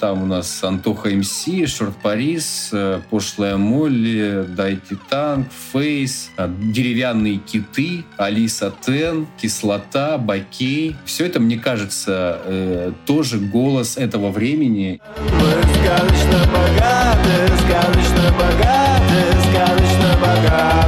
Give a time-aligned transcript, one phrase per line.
[0.00, 7.36] Там у нас Антоха МС, Шорт Парис, э, Пошлая Молли, Дайте Танк, Фейс, э, Деревянные
[7.36, 10.96] киты, Алиса Тен, Кислота, Бакей.
[11.04, 15.02] Все это, мне кажется, э, тоже голос этого времени.
[15.18, 19.20] Мы сказочно богаты, сказочно богаты,
[19.50, 20.79] сказочно богаты.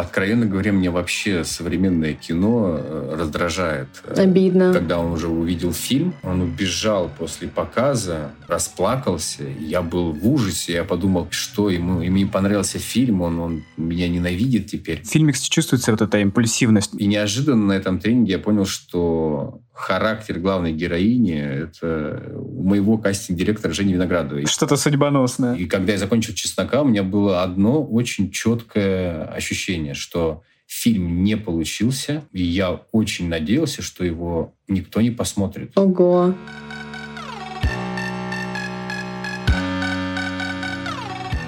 [0.00, 3.88] Откровенно говоря, мне вообще современное кино э, раздражает.
[4.16, 4.72] Обидно.
[4.72, 9.44] Когда он уже увидел фильм, он убежал после показа, расплакался.
[9.58, 10.74] Я был в ужасе.
[10.74, 15.02] Я подумал, что ему, ему не понравился фильм, он, он меня ненавидит теперь.
[15.02, 16.94] В фильме, кстати, чувствуется вот эта импульсивность.
[16.98, 23.72] И неожиданно на этом тренинге я понял, что характер главной героини— это у моего кастинг-директора
[23.72, 24.46] Жени Виноградовой.
[24.46, 25.56] Что-то судьбоносное.
[25.56, 31.36] И когда я закончил «Чеснока», у меня было одно очень четкое ощущение, что фильм не
[31.36, 35.76] получился, и я очень надеялся, что его никто не посмотрит.
[35.76, 36.34] Ого.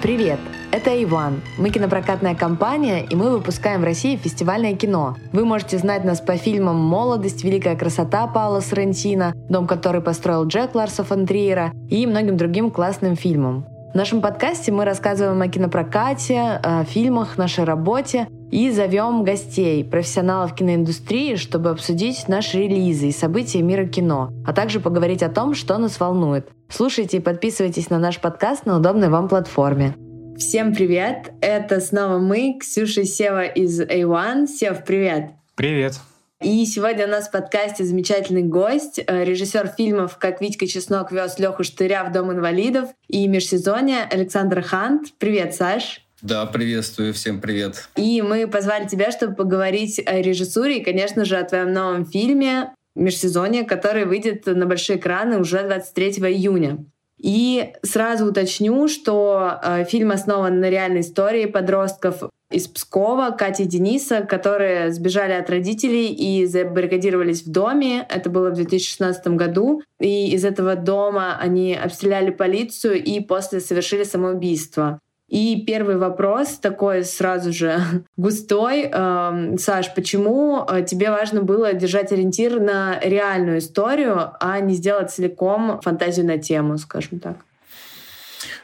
[0.02, 0.38] Привет!
[0.72, 1.40] Это Иван.
[1.56, 5.16] Мы кинопрокатная компания, и мы выпускаем в России фестивальное кино.
[5.32, 10.74] Вы можете знать нас по фильмам «Молодость», «Великая красота» Паула Соррентино, «Дом, который построил Джек
[10.74, 13.64] Ларса фон Триера» и многим другим классным фильмам.
[13.96, 20.54] В нашем подкасте мы рассказываем о кинопрокате, о фильмах, нашей работе и зовем гостей, профессионалов
[20.54, 25.78] киноиндустрии, чтобы обсудить наши релизы и события мира кино, а также поговорить о том, что
[25.78, 26.50] нас волнует.
[26.68, 29.94] Слушайте и подписывайтесь на наш подкаст на удобной вам платформе.
[30.36, 31.32] Всем привет!
[31.40, 34.46] Это снова мы, Ксюша Сева из A1.
[34.46, 35.30] Сев, привет!
[35.54, 35.94] Привет!
[36.42, 41.38] И сегодня у нас в подкасте замечательный гость, э, режиссер фильмов «Как Витька Чеснок вез
[41.38, 45.14] Леху Штыря в Дом инвалидов» и межсезонье Александр Хант.
[45.18, 46.02] Привет, Саш!
[46.20, 47.88] Да, приветствую, всем привет.
[47.96, 52.74] И мы позвали тебя, чтобы поговорить о режиссуре и, конечно же, о твоем новом фильме
[52.94, 56.84] «Межсезонье», который выйдет на большие экраны уже 23 июня.
[57.18, 63.66] И сразу уточню, что э, фильм основан на реальной истории подростков из Пскова, Кати и
[63.66, 68.06] Дениса, которые сбежали от родителей и забаррикадировались в доме.
[68.08, 69.82] Это было в 2016 году.
[69.98, 75.00] И из этого дома они обстреляли полицию и после совершили самоубийство.
[75.28, 77.80] И первый вопрос такой сразу же
[78.16, 78.82] густой.
[78.82, 85.10] Эм, Саш, почему э, тебе важно было держать ориентир на реальную историю, а не сделать
[85.10, 87.38] целиком фантазию на тему, скажем так?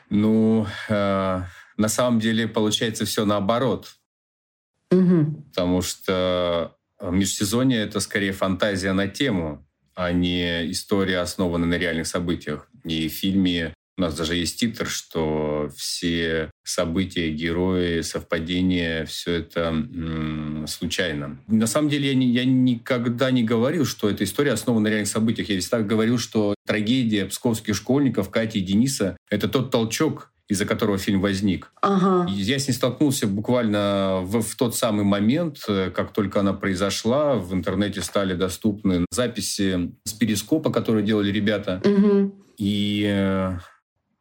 [0.09, 1.41] Ну, э,
[1.77, 3.97] на самом деле получается все наоборот.
[4.91, 5.45] Угу.
[5.51, 12.69] Потому что межсезонье— это скорее фантазия на тему, а не история, основанная на реальных событиях.
[12.85, 19.61] И в фильме у нас даже есть титр, что все события, герои, совпадения, все это
[19.69, 21.39] м- случайно.
[21.47, 25.09] На самом деле я, не, я никогда не говорил, что эта история основана на реальных
[25.09, 25.51] событиях.
[25.51, 30.99] Я всегда говорил, что трагедия псковских школьников Кати и Дениса— это тот толчок, из-за которого
[30.99, 31.73] фильм возник.
[31.81, 32.31] Ага.
[32.31, 37.37] Я с ней столкнулся буквально в, в тот самый момент, э, как только она произошла.
[37.37, 41.81] В интернете стали доступны записи с перископа, которые делали ребята.
[41.85, 42.35] Угу.
[42.59, 43.59] И э,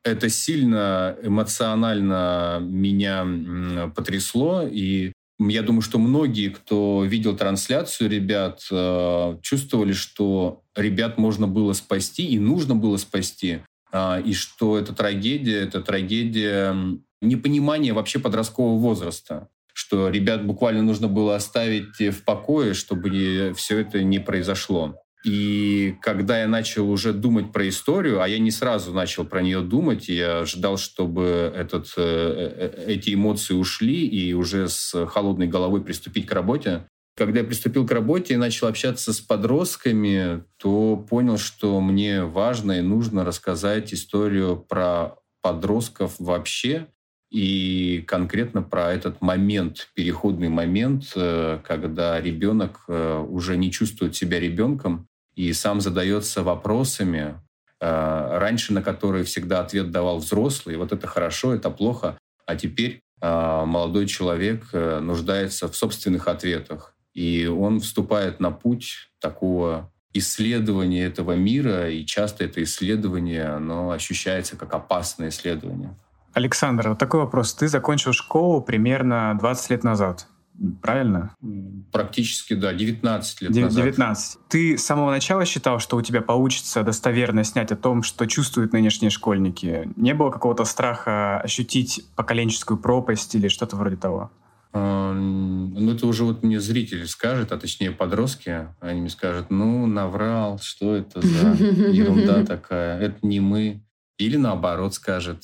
[0.03, 5.11] это сильно эмоционально меня потрясло, и
[5.49, 12.27] я думаю, что многие, кто видел трансляцию ребят, э, чувствовали, что ребят можно было спасти
[12.27, 13.61] и нужно было спасти,
[13.93, 16.75] и что эта трагедия, это трагедия
[17.21, 24.03] непонимания вообще подросткового возраста что ребят буквально нужно было оставить в покое, чтобы все это
[24.03, 24.97] не произошло.
[25.23, 29.61] И когда я начал уже думать про историю, а я не сразу начал про нее
[29.61, 35.83] думать, я ждал, чтобы этот, э, э, эти эмоции ушли и уже с холодной головой
[35.83, 36.87] приступить к работе.
[37.21, 42.79] Когда я приступил к работе и начал общаться с подростками, то понял, что мне важно
[42.79, 46.87] и нужно рассказать историю про подростков вообще,
[47.29, 55.07] и конкретно про этот момент, переходный момент, э, когда ребенок уже не чувствует себя ребенком,
[55.35, 57.39] и сам задается вопросами,
[57.79, 60.75] э, раньше на которые всегда ответ давал взрослый.
[60.75, 62.17] Вот это хорошо, это плохо.
[62.47, 66.95] А теперь э, молодой человек э, нуждается в собственных ответах.
[67.13, 74.57] И он вступает на путь такого исследования этого мира, и часто это исследование, оно ощущается
[74.57, 75.97] как опасное исследование.
[76.33, 77.53] Александр, вот такой вопрос.
[77.53, 80.27] Ты закончил школу примерно 20 лет назад
[80.81, 81.35] правильно?
[81.91, 83.77] Практически, да, 19 лет 19.
[83.77, 83.93] назад.
[83.93, 84.39] 19.
[84.47, 88.73] Ты с самого начала считал, что у тебя получится достоверно снять о том, что чувствуют
[88.73, 89.89] нынешние школьники?
[89.95, 94.31] Не было какого-то страха ощутить поколенческую пропасть или что-то вроде того?
[94.73, 100.59] Ну, это уже вот мне зритель скажет, а точнее подростки, они мне скажут, ну, наврал,
[100.59, 101.49] что это за
[101.91, 103.83] ерунда такая, это не мы.
[104.17, 105.43] Или наоборот скажет.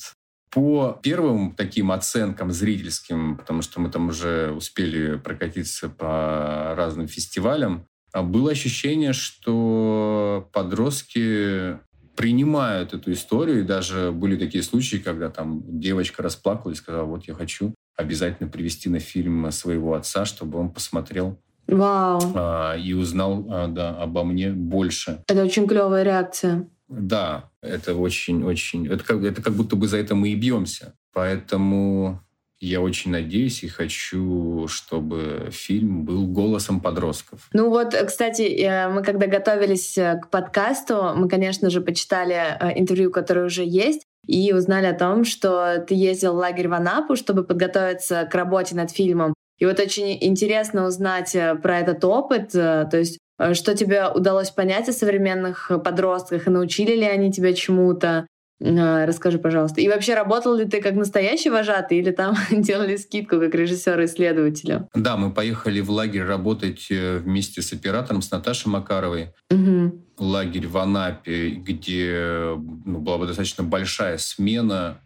[0.50, 7.86] По первым таким оценкам зрительским, потому что мы там уже успели прокатиться по разным фестивалям,
[8.14, 11.78] а было ощущение, что подростки
[12.16, 13.60] принимают эту историю.
[13.60, 18.48] И даже были такие случаи, когда там девочка расплакалась и сказала, вот я хочу обязательно
[18.48, 22.22] привести на фильм своего отца, чтобы он посмотрел Вау.
[22.36, 25.24] А, и узнал а, да, обо мне больше.
[25.28, 26.70] Это очень клевая реакция.
[26.88, 28.88] Да, это очень-очень...
[28.88, 30.94] Это как, это как будто бы за это мы и бьемся.
[31.12, 32.22] Поэтому
[32.60, 37.50] я очень надеюсь и хочу, чтобы фильм был голосом подростков.
[37.54, 42.80] Ну вот, кстати, э, мы когда готовились э, к подкасту, мы, конечно же, почитали э,
[42.80, 47.16] интервью, которое уже есть, и узнали о том, что ты ездил в лагерь в Анапу,
[47.16, 49.34] чтобы подготовиться к работе над фильмом.
[49.58, 53.18] И вот очень интересно узнать про этот опыт, то есть
[53.54, 58.28] что тебе удалось понять о современных подростках, и научили ли они тебя чему-то,
[58.60, 59.82] расскажи, пожалуйста.
[59.82, 64.88] И вообще, работал ли ты как настоящий вожатый или там делали скидку как режиссера-исследователя?
[64.94, 69.34] Да, мы поехали в лагерь работать э, вместе с оператором, с Наташей Макаровой.
[69.52, 70.04] Угу.
[70.20, 75.02] Лагерь в Анапе, где ну, была бы достаточно большая смена.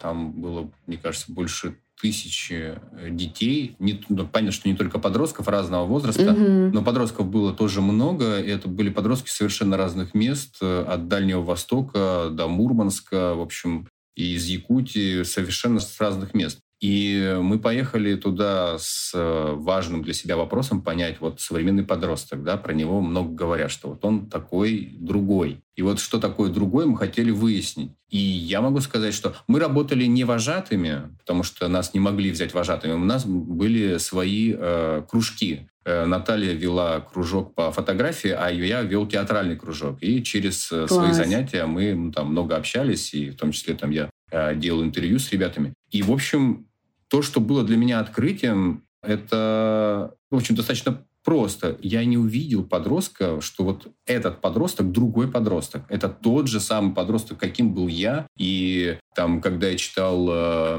[0.00, 3.76] Там было, мне кажется, больше тысячи э, детей.
[3.78, 6.70] Не, ну, понятно, что не только подростков разного возраста, угу.
[6.72, 8.40] но подростков было тоже много.
[8.40, 13.88] И это были подростки совершенно разных мест, э, от Дальнего Востока до Мурманска, в общем,
[14.14, 16.60] и из Якутии, совершенно с разных мест.
[16.80, 22.58] И мы поехали туда с э, важным для себя вопросом понять, вот современный подросток, да,
[22.58, 25.62] про него много говорят, что вот он такой другой.
[25.74, 27.92] И вот что такое другой мы хотели выяснить.
[28.10, 32.54] И я могу сказать, что мы работали не вожатыми, потому что нас не могли взять
[32.54, 32.92] вожатыми.
[32.92, 35.68] У нас были свои э, кружки.
[35.84, 39.98] Э, Наталья вела кружок по фотографии, а я вел театральный кружок.
[40.02, 40.92] И через э, Класс.
[40.92, 44.10] свои занятия мы ну, там много общались, и в том числе там я
[44.56, 45.72] делал интервью с ребятами.
[45.92, 46.65] И, в общем,
[47.08, 51.76] то, что было для меня открытием, это, в общем, достаточно просто.
[51.82, 55.82] Я не увидел подростка, что вот этот подросток другой подросток.
[55.88, 58.28] Это тот же самый подросток, каким был я.
[58.38, 60.76] И там, когда я читал э,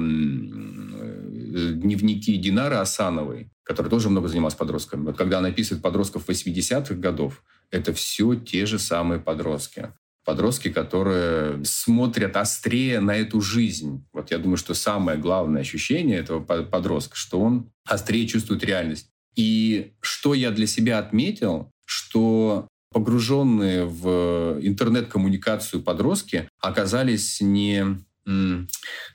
[1.73, 7.43] дневники Динары Асановой, которая тоже много занималась подростками, вот когда она описывает подростков 80-х годов,
[7.69, 9.91] это все те же самые подростки
[10.27, 14.05] подростки, которые смотрят острее на эту жизнь.
[14.11, 19.07] Вот я думаю, что самое главное ощущение этого подростка, что он острее чувствует реальность.
[19.37, 27.85] И что я для себя отметил, что погруженные в интернет-коммуникацию подростки оказались не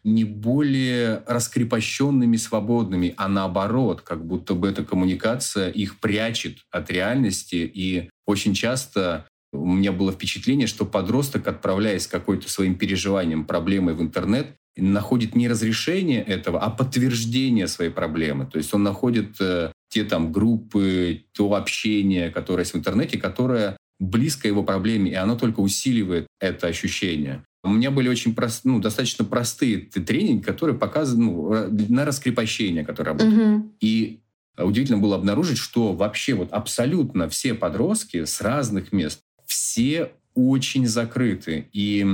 [0.04, 7.56] не более раскрепощенными, свободными, а наоборот, как будто бы эта коммуникация их прячет от реальности.
[7.56, 14.02] И очень часто у меня было впечатление, что подросток, отправляясь какой-то своим переживанием, проблемой в
[14.02, 18.46] интернет, находит не разрешение этого, а подтверждение своей проблемы.
[18.46, 23.76] То есть он находит э, те там группы, то общение, которое есть в интернете, которое
[24.00, 27.44] близко его проблеме, и оно только усиливает это ощущение.
[27.62, 33.12] У меня были очень прост, ну, достаточно простые тренинги, которые показывают ну, на раскрепощение, которые
[33.12, 33.38] работают.
[33.38, 33.72] Угу.
[33.80, 34.20] И
[34.58, 39.20] удивительно было обнаружить, что вообще вот абсолютно все подростки с разных мест
[39.52, 41.68] все очень закрыты.
[41.72, 42.06] И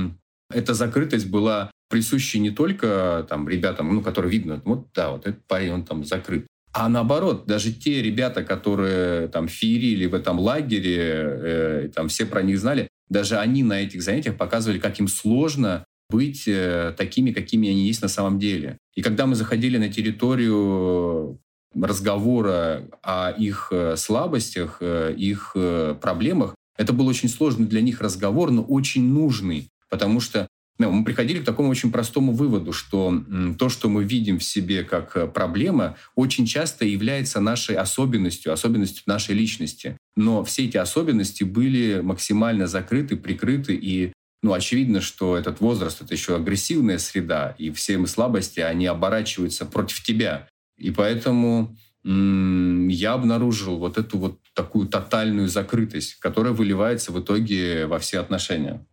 [0.51, 5.45] эта закрытость была присуща не только там, ребятам, ну, которые видно, вот да, вот этот
[5.45, 6.45] парень, он там закрыт.
[6.71, 12.43] А наоборот, даже те ребята, которые там феерили в этом лагере, э, там все про
[12.43, 17.69] них знали, даже они на этих занятиях показывали, как им сложно быть э, такими, какими
[17.69, 18.77] они есть на самом деле.
[18.95, 21.39] И когда мы заходили на территорию
[21.73, 27.99] разговора о их э, слабостях, э, их э, проблемах, это был очень сложный для них
[27.99, 33.21] разговор, но очень нужный, потому что ну, мы приходили к такому очень простому выводу, что
[33.59, 39.03] то, что мы видим в себе как э, проблема, очень часто является нашей особенностью, особенностью
[39.07, 39.97] нашей личности.
[40.15, 46.13] Но все эти особенности были максимально закрыты, прикрыты, и ну, очевидно, что этот возраст— это
[46.13, 50.47] еще агрессивная среда, и все мы слабости, они оборачиваются против тебя.
[50.77, 57.97] И поэтому я обнаружил вот эту вот такую тотальную закрытость, которая выливается в итоге во
[57.97, 58.85] все отношения.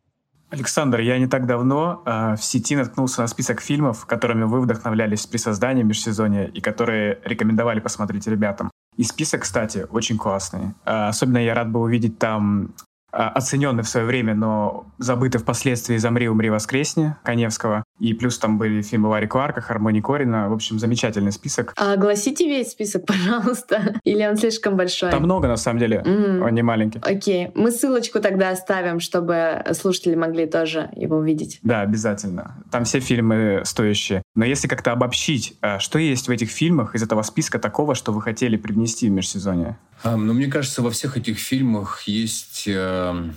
[0.48, 5.26] Александр, я не так давно э, в сети наткнулся на список фильмов, которыми вы вдохновлялись
[5.26, 8.70] при создании межсезонья и которые рекомендовали посмотреть ребятам.
[8.96, 10.74] И список, кстати, очень классный.
[10.84, 12.74] Э, особенно я рад был увидеть там
[13.16, 17.84] оцененный в свое время, но забытый впоследствии «Замри, умри, воскресни» Коневского.
[17.98, 20.48] И плюс там были фильмы Ларри Кларка, Хармони Корина.
[20.48, 21.72] В общем, замечательный список.
[21.76, 23.94] А огласите весь список, пожалуйста.
[24.04, 25.10] Или он слишком большой?
[25.10, 26.02] Там много, на самом деле.
[26.04, 26.42] Mm.
[26.42, 27.00] Он не маленький.
[27.02, 27.50] Окей.
[27.54, 31.58] Мы ссылочку тогда оставим, чтобы слушатели могли тоже его увидеть.
[31.62, 32.62] Да, обязательно.
[32.70, 34.22] Там все фильмы стоящие.
[34.36, 38.12] Но если как-то обобщить, а что есть в этих фильмах из этого списка такого, что
[38.12, 39.76] вы хотели привнести в межсезонье?
[40.04, 42.64] А, ну, мне кажется, во всех этих фильмах есть...
[42.68, 43.30] Э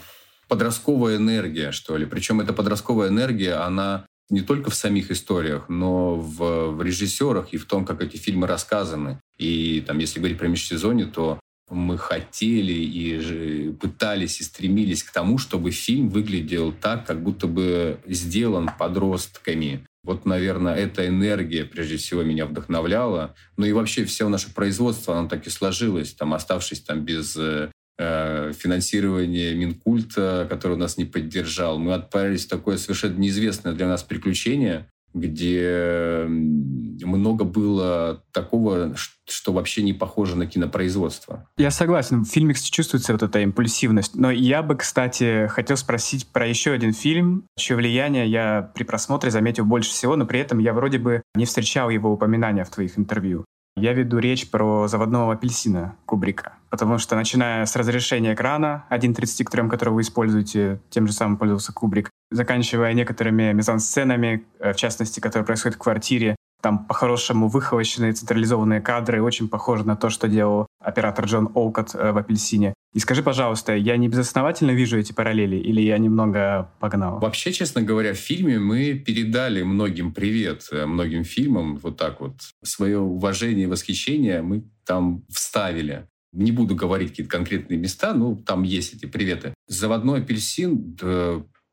[0.49, 2.05] подростковая энергия, что ли.
[2.05, 7.57] Причем эта подростковая энергия, она не только в самих историях, но в, в режиссерах и
[7.57, 9.21] в том, как эти фильмы рассказаны.
[9.37, 11.39] И там, если говорить про межсезонье, то
[11.69, 17.99] мы хотели и пытались и стремились к тому, чтобы фильм выглядел так, как будто бы
[18.07, 19.85] сделан подростками.
[20.03, 23.35] Вот, наверное, эта энергия, прежде всего, меня вдохновляла.
[23.57, 27.69] Ну и вообще все наше производство, оно так и сложилось, там, оставшись там без э,
[28.01, 31.79] Э, финансирование Минкульта, который нас не поддержал.
[31.79, 38.95] Мы отправились в такое совершенно неизвестное для нас приключение, где много было такого,
[39.27, 41.47] что вообще не похоже на кинопроизводство.
[41.57, 44.15] Я согласен, в фильме чувствуется вот эта импульсивность.
[44.15, 49.31] Но я бы, кстати, хотел спросить про еще один фильм, чье влияние я при просмотре
[49.31, 52.97] заметил больше всего, но при этом я вроде бы не встречал его упоминания в твоих
[52.97, 53.45] интервью.
[53.79, 59.49] Я веду речь про заводного апельсина Кубрика, потому что начиная с разрешения экрана 1.30 к
[59.49, 65.21] 3, который вы используете, тем же самым пользовался Кубрик, заканчивая некоторыми мизансценами, э, в частности,
[65.21, 70.67] которые происходят в квартире, там по-хорошему выхолощенные централизованные кадры, очень похожи на то, что делал
[70.79, 72.73] оператор Джон Олкот э, в «Апельсине».
[72.93, 77.19] И скажи, пожалуйста, я не безосновательно вижу эти параллели или я немного погнал?
[77.19, 82.35] Вообще, честно говоря, в фильме мы передали многим привет, э, многим фильмам, вот так вот.
[82.63, 86.07] Свое уважение и восхищение мы там вставили.
[86.31, 89.53] Не буду говорить какие-то конкретные места, но там есть эти приветы.
[89.67, 90.97] «Заводной апельсин»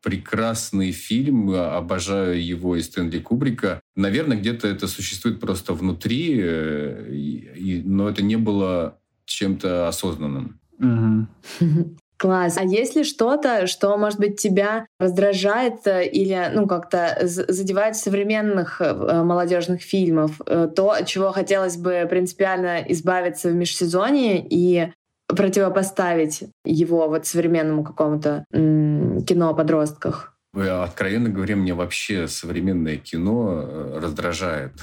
[0.03, 3.81] прекрасный фильм, обожаю его и Стэнли Кубрика.
[3.97, 10.61] Наверное, где-то это существует просто внутри, э, и, но это не было чем-то осознанным.
[12.19, 12.57] Класс.
[12.57, 18.01] А есть ли что-то, что, может быть, тебя раздражает э, или, ну, как-то задевает в
[18.01, 20.41] современных э, молодежных фильмов?
[20.47, 24.93] То, от чего хотелось бы принципиально избавиться в межсезонье и
[25.29, 30.37] противопоставить его вот современному какому-то кино о подростках?
[30.55, 34.73] Откровенно говоря, мне вообще современное кино э, раздражает.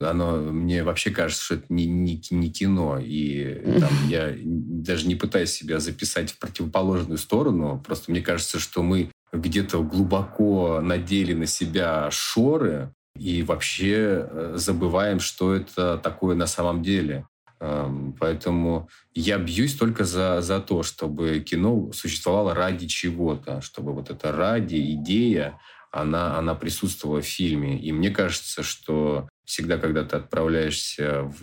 [0.00, 3.00] Э, оно мне вообще кажется, что это не, не, не кино.
[3.02, 7.82] И там, я даже не пытаюсь себя записать в противоположную сторону.
[7.84, 15.18] Просто мне кажется, что мы где-то глубоко надели на себя шоры и вообще э, забываем,
[15.18, 17.26] что это такое на самом деле.
[17.60, 24.10] Эм, поэтому я бьюсь только за, за то, чтобы кино существовало ради чего-то, чтобы вот
[24.10, 25.58] эта ради, идея,
[25.90, 27.80] она, она присутствовала в фильме.
[27.80, 31.42] И мне кажется, что всегда, когда ты отправляешься в,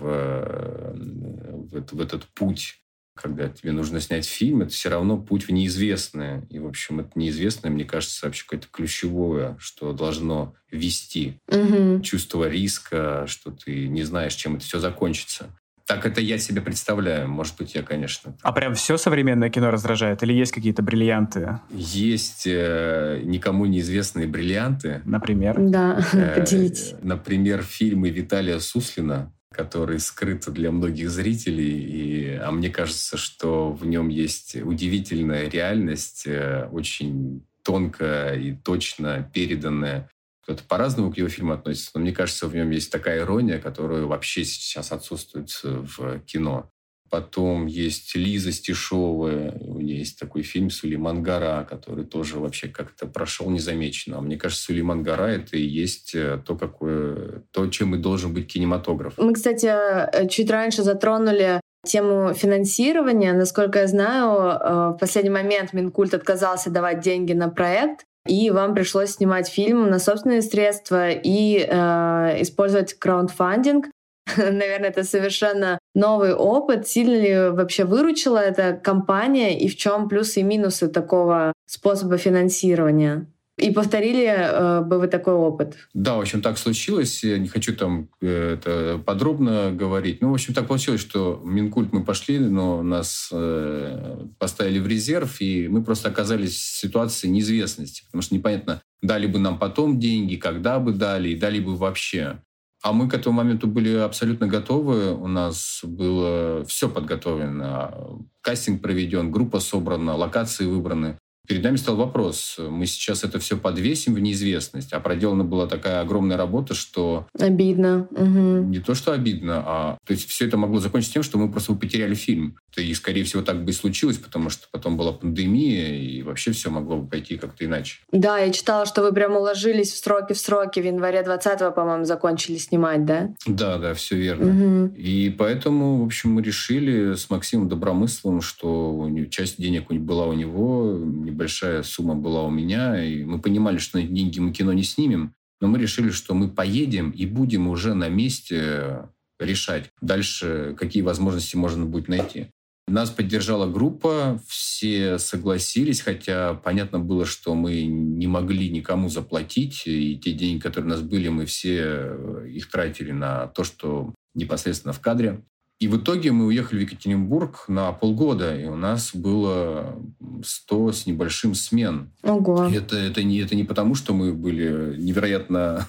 [0.93, 2.81] в, в этот путь,
[3.15, 6.45] когда тебе нужно снять фильм, это все равно путь в неизвестное.
[6.49, 11.39] И, в общем, это неизвестное, мне кажется, вообще какое-то ключевое, что должно вести.
[11.47, 12.01] Угу.
[12.01, 15.57] Чувство риска, что ты не знаешь, чем это все закончится.
[15.87, 17.27] Так это я себе представляю.
[17.29, 18.35] Может быть, я, конечно.
[18.41, 20.23] А прям все современное кино раздражает?
[20.23, 21.59] Или есть какие-то бриллианты?
[21.69, 25.01] Есть э, никому неизвестные бриллианты.
[25.05, 25.55] Например?
[25.59, 26.95] Да, э, поделитесь.
[27.03, 31.79] Например, фильмы Виталия Суслина, который скрыт для многих зрителей.
[31.79, 39.29] И, а мне кажется, что в нем есть удивительная реальность, э, очень тонко и точно
[39.33, 40.09] переданная
[40.45, 44.03] кто-то по-разному к его фильму относится, но мне кажется, в нем есть такая ирония, которая
[44.03, 46.69] вообще сейчас отсутствует в кино.
[47.09, 53.07] Потом есть Лиза Стешовая, у нее есть такой фильм «Сулейман Гора», который тоже вообще как-то
[53.07, 54.17] прошел незамеченно.
[54.17, 58.33] А мне кажется, «Сулейман Гора»— это и есть э, то, какое, то, чем и должен
[58.33, 59.13] быть кинематограф.
[59.17, 63.33] Мы, кстати, э, чуть раньше затронули тему финансирования.
[63.33, 68.73] Насколько я знаю, э, в последний момент Минкульт отказался давать деньги на проект, и вам
[68.73, 73.87] пришлось снимать фильм на собственные средства и э, использовать краундфандинг.
[74.37, 76.87] Наверное, это совершенно новый опыт.
[76.87, 83.27] Сильно ли вообще выручила эта компания и в чем плюсы и минусы такого способа финансирования?
[83.57, 85.77] И повторили э, бы вы такой опыт?
[85.93, 87.23] Да, в общем, так случилось.
[87.23, 90.21] Я не хочу там э, это подробно говорить.
[90.21, 94.87] Ну, в общем, так получилось, что в Минкульт мы пошли, но нас э, поставили в
[94.87, 98.03] резерв, и мы просто оказались в ситуации неизвестности.
[98.05, 102.39] Потому что непонятно, дали бы нам потом деньги, когда бы дали, и дали бы вообще.
[102.83, 105.15] А мы к этому моменту были абсолютно готовы.
[105.15, 108.19] У нас было все подготовлено.
[108.41, 111.17] Кастинг проведен, группа собрана, локации выбраны.
[111.47, 112.57] Перед нами стал вопрос.
[112.57, 117.27] Мы сейчас это все подвесим в неизвестность, а проделана была такая огромная работа, что...
[117.39, 118.07] Обидно.
[118.11, 118.69] Угу.
[118.69, 119.97] Не то, что обидно, а...
[120.05, 122.57] То есть все это могло закончиться тем, что мы просто потеряли фильм.
[122.77, 126.69] И, скорее всего, так бы и случилось, потому что потом была пандемия, и вообще все
[126.69, 127.99] могло бы пойти как-то иначе.
[128.11, 130.79] Да, я читала, что вы прям уложились в сроки в сроки.
[130.79, 133.33] В январе 20-го, по-моему, закончили снимать, да?
[133.45, 134.85] Да, да, все верно.
[134.85, 134.95] Угу.
[134.95, 140.99] И поэтому, в общем, мы решили с Максимом Добромысловым, что часть денег была у него,
[141.35, 145.35] небольшая сумма была у меня, и мы понимали, что на деньги мы кино не снимем,
[145.59, 151.57] но мы решили, что мы поедем и будем уже на месте решать дальше, какие возможности
[151.57, 152.47] можно будет найти.
[152.87, 160.17] Нас поддержала группа, все согласились, хотя понятно было, что мы не могли никому заплатить, и
[160.17, 162.15] те деньги, которые у нас были, мы все
[162.47, 165.41] их тратили на то, что непосредственно в кадре.
[165.79, 170.01] И в итоге мы уехали в Екатеринбург на полгода, и у нас было
[170.43, 172.11] 100 с небольшим смен.
[172.23, 172.69] Ого.
[172.73, 175.85] Это, это, не, это не потому, что мы были невероятно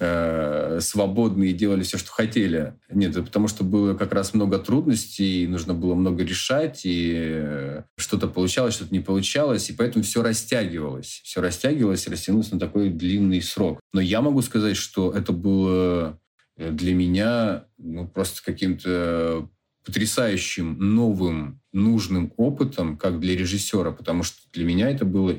[0.00, 2.74] э, свободны и делали все, что хотели.
[2.90, 8.26] Нет, это потому, что было как раз много трудностей, нужно было много решать, и что-то
[8.26, 11.20] получалось, что-то не получалось, и поэтому все растягивалось.
[11.22, 13.78] Все растягивалось и растянулось на такой длинный срок.
[13.92, 16.14] Но я могу сказать, что это было Э,
[16.56, 19.48] для меня ну, просто каким-то
[19.84, 25.36] потрясающим, новым, нужным опытом, как для режиссера, потому что для меня это было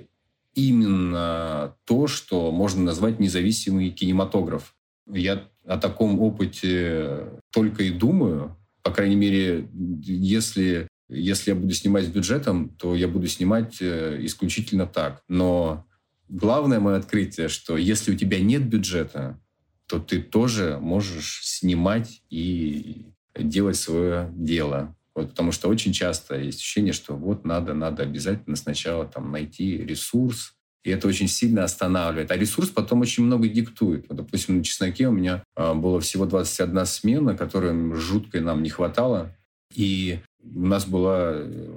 [0.54, 4.76] именно то, что можно назвать независимый кинематограф.
[5.08, 8.58] Я о таком опыте только и думаю.
[8.82, 9.70] По крайней мере,
[10.04, 15.22] если, если я буду снимать с бюджетом, то я буду снимать э, исключительно так.
[15.30, 15.86] Но
[16.28, 19.40] главное мое открытие, что если у тебя нет бюджета,
[19.88, 23.06] то ты тоже можешь снимать и
[23.38, 24.96] делать свое дело.
[25.16, 29.78] Вот, потому что очень часто есть ощущение, что вот надо, надо обязательно сначала там найти
[29.78, 32.32] ресурс, и это очень сильно останавливает.
[32.32, 34.06] А ресурс потом очень много диктует.
[34.10, 38.70] Вот, допустим, на «Чесноке» у меня а, было всего 21 смена, которой жутко нам не
[38.70, 39.36] хватало.
[39.74, 41.36] И у нас была...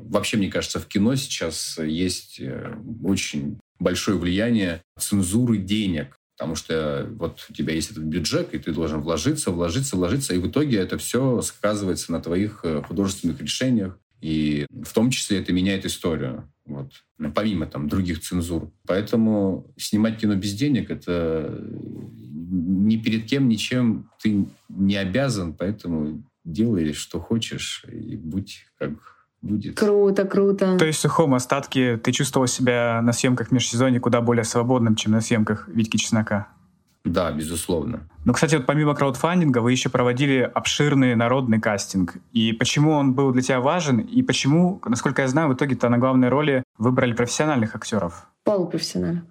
[0.08, 6.18] Вообще, мне кажется, в кино сейчас есть э, очень большое влияние цензуры денег.
[6.36, 10.38] Потому что вот у тебя есть этот бюджет, и ты должен вложиться, вложиться, вложиться, и
[10.38, 15.52] в итоге это все сказывается на твоих э, художественных решениях, и в том числе это
[15.52, 16.52] меняет историю.
[16.66, 16.92] Вот.
[17.34, 18.70] Помимо там других цензур.
[18.86, 21.64] Поэтому снимать кино без денег— это
[22.50, 29.78] ни перед кем, ничем ты не обязан, поэтому делай, что хочешь, и будь как будет.
[29.78, 30.76] Круто, круто.
[30.78, 34.96] То есть в сухом остатке ты чувствовал себя на съемках в межсезонье куда более свободным,
[34.96, 36.48] чем на съемках Витьки Чеснока?
[37.04, 38.00] Да, безусловно.
[38.24, 42.16] Ну, кстати, вот помимо краудфандинга вы еще проводили обширный народный кастинг.
[42.32, 43.98] И почему он был для тебя важен?
[43.98, 48.26] И почему, насколько я знаю, в итоге-то на главной роли выбрали профессиональных актеров?
[48.42, 49.22] Полупрофессиональных.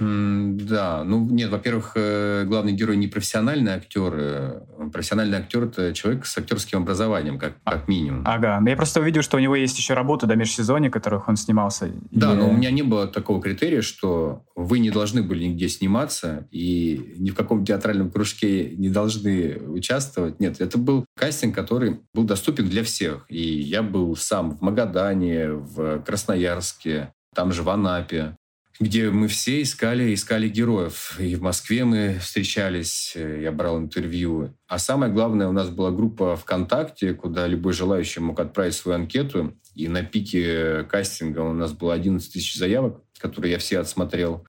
[0.00, 4.12] Да, ну нет, во-первых, э, главный герой не профессиональный актер.
[4.14, 4.60] Э,
[4.92, 8.22] профессиональный актер это человек с актерским образованием, как, как минимум.
[8.26, 11.26] Ага, но я просто увидел, что у него есть еще работа до межсезонья, в которых
[11.28, 11.90] он снимался.
[12.10, 12.36] Да, и...
[12.36, 17.14] но у меня не было такого критерия, что вы не должны были нигде сниматься и
[17.16, 20.38] ни в каком театральном кружке не должны участвовать.
[20.38, 23.24] Нет, это был кастинг, который был доступен для всех.
[23.28, 28.36] И я был сам в Магадане, в Красноярске, там же в Анапе
[28.82, 31.18] где мы все искали, искали героев.
[31.18, 34.54] И в Москве мы встречались, э, я брал интервью.
[34.66, 39.54] А самое главное, у нас была группа ВКонтакте, куда любой желающий мог отправить свою анкету.
[39.74, 44.46] И на пике кастинга у нас было 11 тысяч заявок, которые я все отсмотрел.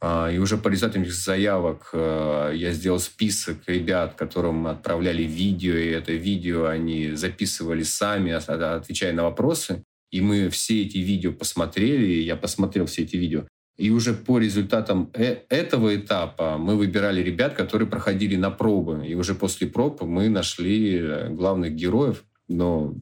[0.00, 5.22] А, и уже по результатам этих заявок э, я сделал список ребят, которым мы отправляли
[5.22, 9.84] видео, и это видео они записывали сами, отвечая на вопросы.
[10.10, 13.46] И мы все эти видео посмотрели, я посмотрел все эти видео.
[13.78, 19.06] И уже по результатам э этого этапа мы выбирали ребят, которые проходили на пробы.
[19.06, 22.24] И уже после проб мы нашли э, главных героев.
[22.48, 22.94] Но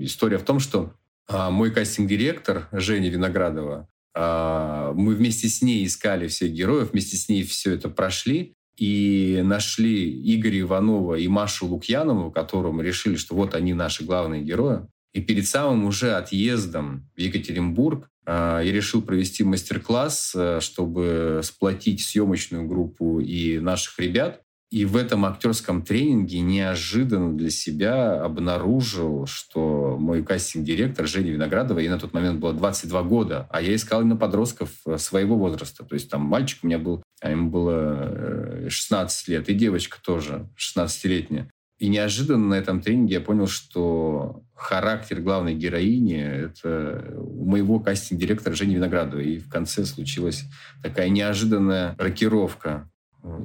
[0.00, 0.94] история в том, что
[1.28, 7.28] а, мой кастинг-директор Женя Виноградова, а, мы вместе с ней искали всех героев, вместе с
[7.28, 13.54] ней все это прошли и нашли Игоря Иванова и Машу Лукьянову, которым решили, что вот
[13.54, 14.86] они наши главные герои.
[15.12, 22.02] И перед самым уже отъездом в Екатеринбург а, я решил провести мастер-класс, э, чтобы сплотить
[22.02, 24.42] съемочную группу и наших ребят.
[24.68, 31.88] И в этом актерском тренинге неожиданно для себя обнаружил, что мой кастинг-директор Женя Виноградова, ей
[31.88, 35.84] на тот момент было 22 года, а я искал именно подростков э, своего возраста.
[35.84, 39.98] То есть там мальчик у меня был, а ему было 16 э, лет, и девочка
[40.02, 41.48] тоже 16-летняя.
[41.78, 48.54] И неожиданно на этом тренинге я понял, что характер главной героини— это у моего кастинг-директора
[48.54, 49.20] Жени Виноградова.
[49.20, 50.44] И в конце случилась
[50.82, 52.88] такая неожиданная рокировка.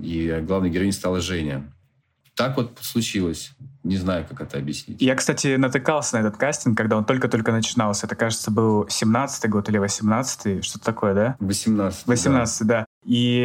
[0.02, 1.74] И главной героиней стала Женя.
[2.36, 3.52] Так вот случилось.
[3.84, 5.02] Не знаю, как это объяснить.
[5.02, 8.06] Я, кстати, натыкался на этот кастинг, когда он только-только начинался.
[8.06, 11.36] Это, кажется, был 17-й год или 18-й, что-то такое, да?
[11.40, 12.80] 18 18 да.
[12.80, 12.86] да.
[13.06, 13.44] И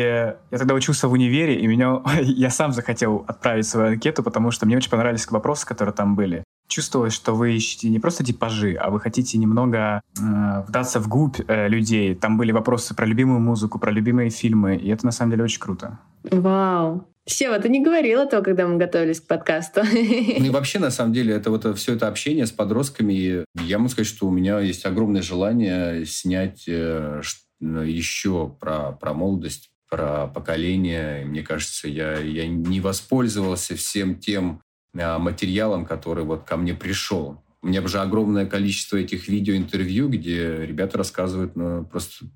[0.51, 4.67] я тогда учился в универе, и меня я сам захотел отправить свою анкету, потому что
[4.67, 6.45] мне очень понравились вопросы, которые там были.
[6.69, 11.39] Чувствовалось, что вы ищете не просто типажи, а вы хотите немного э, вдаться в губь
[11.47, 12.15] э, людей.
[12.15, 15.61] Там были вопросы про любимую музыку, про любимые фильмы, и это на самом деле очень
[15.61, 16.01] круто.
[16.25, 17.07] Вау.
[17.29, 19.83] Сева, ты не говорил этого, когда мы готовились к подкасту.
[19.83, 23.45] Ну и вообще, на самом деле, это вот все это общение с подростками.
[23.61, 27.21] Я могу сказать, что у меня есть огромное желание снять э,
[27.61, 31.25] еще про, про молодость, про поколение.
[31.25, 34.63] Мне кажется, я, я не воспользовался всем тем
[34.95, 37.43] а, материалом, который вот ко мне пришел.
[37.63, 42.27] У меня уже огромное количество этих видеоинтервью, где ребята рассказывают ну, просто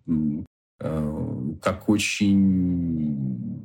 [0.81, 3.60] э, как очень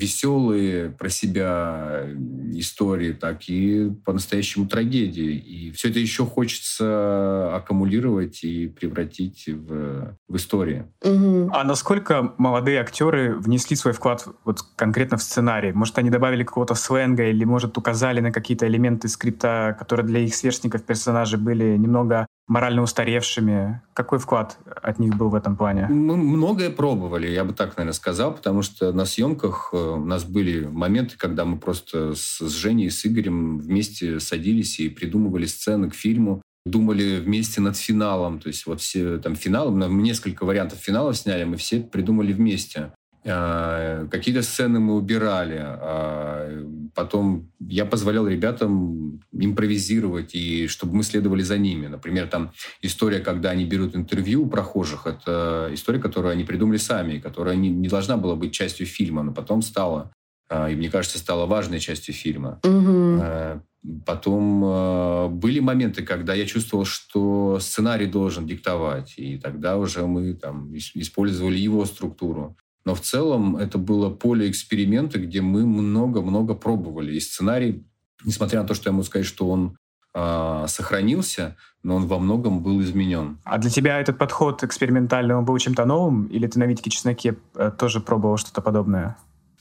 [0.00, 2.06] веселые про себя
[2.54, 5.34] истории, так и по-настоящему трагедии.
[5.34, 10.86] И все это еще хочется аккумулировать и превратить в, в истории.
[11.02, 11.50] Угу.
[11.52, 15.72] А насколько молодые актеры внесли свой вклад вот конкретно в сценарий?
[15.72, 20.34] Может, они добавили какого-то сленга или, может, указали на какие-то элементы скрипта, которые для их
[20.34, 23.80] сверстников персонажей были немного морально устаревшими.
[23.94, 25.86] Какой вклад от них был в этом плане?
[25.88, 30.24] Мы многое пробовали, я бы так, наверное, сказал, потому что на съемках э, у нас
[30.24, 35.90] были моменты, когда мы просто с, Женей и с Игорем вместе садились и придумывали сцены
[35.90, 38.40] к фильму, думали вместе над финалом.
[38.40, 42.92] То есть вот все там финалы, мы несколько вариантов финалов сняли, мы все придумали вместе.
[43.26, 45.58] А, какие-то сцены мы убирали.
[45.60, 51.86] А, потом я позволял ребятам импровизировать, и чтобы мы следовали за ними.
[51.86, 52.52] Например, там
[52.82, 57.68] история, когда они берут интервью у прохожих, это история, которую они придумали сами, которая не,
[57.68, 60.12] не должна была быть частью фильма, но потом стала.
[60.48, 62.58] А, и, мне кажется, стала важной частью фильма.
[62.64, 63.62] Угу.
[64.04, 70.74] Потом были моменты, когда я чувствовал, что сценарий должен диктовать, и тогда уже мы там
[70.74, 72.58] использовали его структуру.
[72.84, 77.14] Но в целом это было поле эксперимента, где мы много-много пробовали.
[77.14, 77.84] И сценарий,
[78.24, 79.76] несмотря на то, что я могу сказать, что он
[80.14, 83.38] э, сохранился, но он во многом был изменен.
[83.44, 86.26] А для тебя этот подход экспериментальный, он был чем-то новым?
[86.26, 89.16] Или ты на «Витике чесноке» э, тоже пробовал что-то подобное?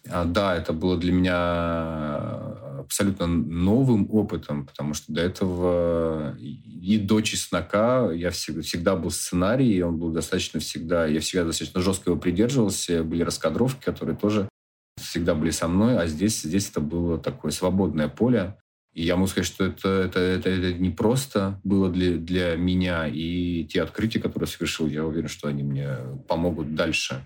[0.10, 7.22] А, да, это было для меня абсолютно новым опытом, потому что до этого и до
[7.22, 12.12] «Чеснока» я всегда, всегда был сценарий, и он был достаточно всегда, я всегда достаточно жестко
[12.12, 14.50] его придерживался, были раскадровки, которые тоже
[14.98, 18.58] всегда были со мной, а здесь, здесь это было такое свободное поле.
[18.94, 23.08] И я могу сказать, что это, это, это, это не просто было для, для меня,
[23.08, 25.96] и те открытия, которые совершил, я уверен, что они мне
[26.28, 27.24] помогут дальше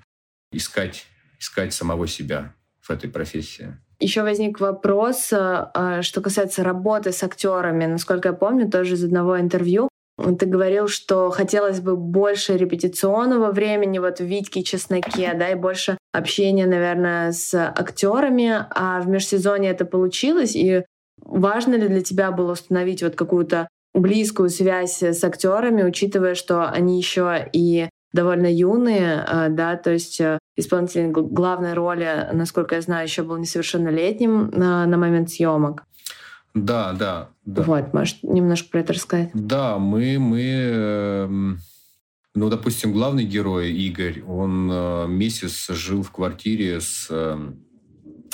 [0.52, 1.06] искать,
[1.40, 3.78] искать самого себя в этой профессии.
[4.04, 7.86] Еще возник вопрос, э, что касается работы с актерами.
[7.86, 9.88] Насколько я помню, тоже из одного интервью
[10.18, 15.98] ты говорил, что хотелось бы больше репетиционного времени вот в Витьке Чесноке, да, и больше
[16.12, 20.84] общения, наверное, с актерами, а в межсезонье это получилось, и
[21.22, 26.98] важно ли для тебя было установить вот какую-то близкую связь с актерами, учитывая, что они
[26.98, 33.08] еще и довольно юные, э, да, то есть э, исполнитель главной роли, насколько я знаю,
[33.08, 35.84] еще был несовершеннолетним на, на момент съемок.
[36.54, 37.64] Да, да, да.
[37.64, 39.32] Вот, можешь немножко про это рассказать?
[39.34, 41.60] Да, мы, мы, эм,
[42.36, 47.10] ну, допустим, главный герой Игорь, он э, месяц жил в квартире с,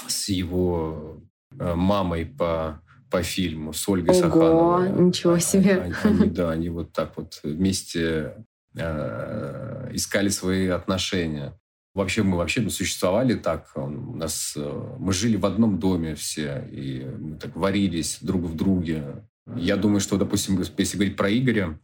[0.08, 1.22] с его
[1.58, 4.92] мамой по по фильму с Ольгой Ого, Сахановой.
[4.92, 5.82] ничего себе.
[5.82, 8.36] Они, они, да, они вот так вот вместе
[8.75, 11.60] Э, искали свои отношения.
[11.95, 13.71] Вообще мы вообще мы существовали так.
[13.75, 18.55] У нас, э, мы жили в одном доме все, и мы так варились друг в
[18.55, 19.25] друге.
[19.55, 21.79] Я думаю, что, допустим, если говорить про Игоря,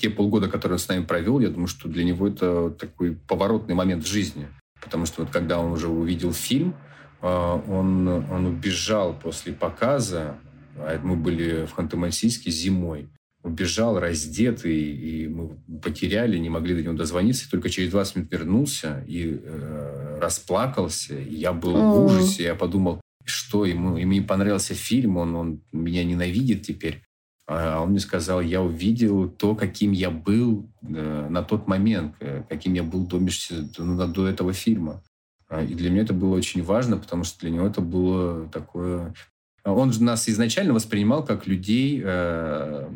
[0.00, 3.76] те полгода, которые он с нами провел, я думаю, что для него это такой поворотный
[3.76, 4.48] момент в жизни.
[4.82, 6.74] Потому что вот когда он уже увидел фильм,
[7.22, 10.36] э, он, он убежал после показа,
[10.76, 13.08] а мы были в Ханты-Мансийске зимой,
[13.44, 15.50] убежал раздетый, и мы
[15.82, 17.44] потеряли, не могли до него дозвониться.
[17.46, 21.18] И только через 20 минут вернулся и э, расплакался.
[21.18, 21.92] И я был mm.
[21.92, 22.44] в ужасе.
[22.44, 27.02] Я подумал, что ему, ему не понравился фильм, он, он меня ненавидит теперь.
[27.46, 32.44] А он мне сказал, я увидел то, каким я был э, на тот момент, э,
[32.48, 33.20] каким я был до,
[33.76, 35.02] ну, до этого фильма.
[35.48, 39.14] А, и для меня это было очень важно, потому что для него это было такое
[39.64, 42.88] он же нас изначально воспринимал как людей э,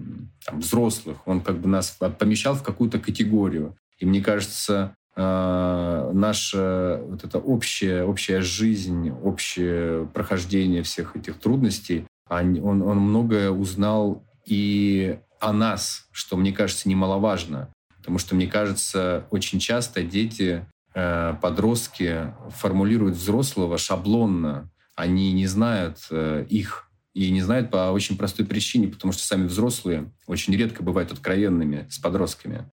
[0.45, 1.19] там, взрослых.
[1.27, 3.77] Он как бы нас помещал в какую-то категорию.
[3.99, 12.07] И мне кажется, э, наша вот эта общая, общая жизнь, общее прохождение всех этих трудностей,
[12.29, 17.69] он, он многое узнал и о нас, что, мне кажется, немаловажно.
[17.99, 24.71] Потому что, мне кажется, очень часто дети, э, подростки формулируют взрослого шаблонно.
[24.95, 26.88] Они не знают э, их
[27.19, 31.85] и не знают по очень простой причине, потому что сами взрослые очень редко бывают откровенными
[31.91, 32.71] с подростками.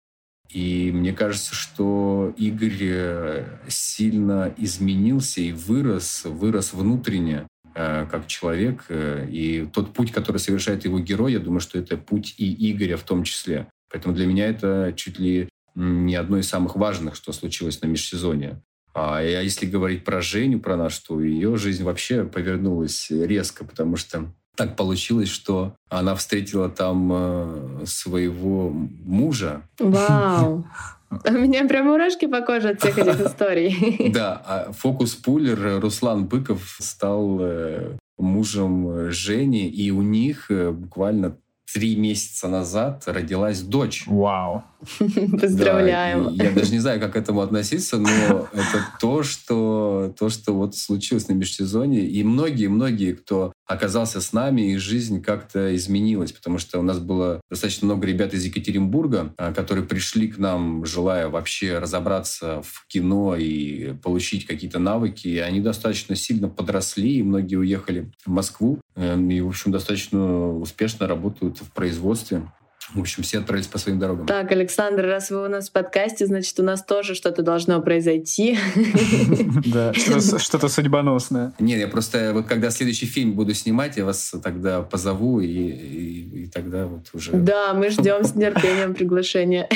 [0.52, 8.86] И мне кажется, что Игорь э, сильно изменился и вырос, вырос внутренне э, как человек.
[8.90, 12.98] Э, и тот путь, который совершает его герой, я думаю, что это путь и Игоря
[12.98, 13.68] в том числе.
[13.90, 18.62] Поэтому для меня это чуть ли не одно из самых важных, что случилось на межсезонье.
[18.96, 24.26] А если говорить про Женю, про нашу, то ее жизнь вообще повернулась резко, потому что
[24.56, 29.64] так получилось, что она встретила там э, своего мужа.
[29.80, 30.66] Вау!
[31.28, 34.10] У меня прям мурашки по коже от всех этих историй.
[34.12, 41.38] Да, а фокус-пулер Руслан Быков стал э, мужем Жени, и у них э, буквально
[41.72, 44.06] три месяца назад родилась дочь.
[44.08, 44.64] Вау.
[45.42, 46.36] Поздравляем.
[46.36, 50.54] Да, я даже не знаю, как к этому относиться, но это то, что, то, что
[50.54, 52.06] вот случилось на межсезонье.
[52.06, 57.42] И многие-многие, кто оказался с нами, их жизнь как-то изменилась, потому что у нас было
[57.50, 63.36] достаточно много ребят из Екатеринбурга, а, которые пришли к нам, желая вообще разобраться в кино
[63.36, 65.28] и получить какие-то навыки.
[65.28, 68.80] И они достаточно сильно подросли, и многие уехали в Москву.
[68.96, 72.44] Эм, и, в общем, достаточно успешно работают в производстве.
[72.94, 74.28] В общем, все отправились по своим дорогам.
[74.28, 78.58] Так, Александр, раз вы у нас в подкасте, значит, у нас тоже что-то должно произойти.
[79.66, 81.54] Да, что-то судьбоносное.
[81.60, 86.86] Нет, я просто вот когда следующий фильм буду снимать, я вас тогда позову, и тогда
[86.86, 87.32] вот уже...
[87.34, 89.68] Да, мы ждем с нетерпением приглашения.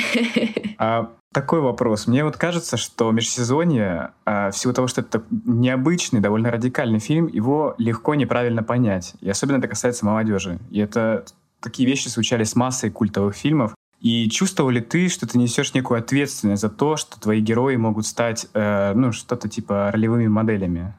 [0.78, 2.06] А такой вопрос.
[2.06, 7.26] Мне вот кажется, что межсезонье, а, в силу того, что это необычный, довольно радикальный фильм,
[7.26, 9.14] его легко неправильно понять.
[9.20, 10.58] И особенно это касается молодежи.
[10.70, 11.24] И это
[11.60, 13.74] такие вещи случались с массой культовых фильмов.
[14.00, 18.06] И чувствовал ли ты, что ты несешь некую ответственность за то, что твои герои могут
[18.06, 20.94] стать, э, ну, что-то типа ролевыми моделями?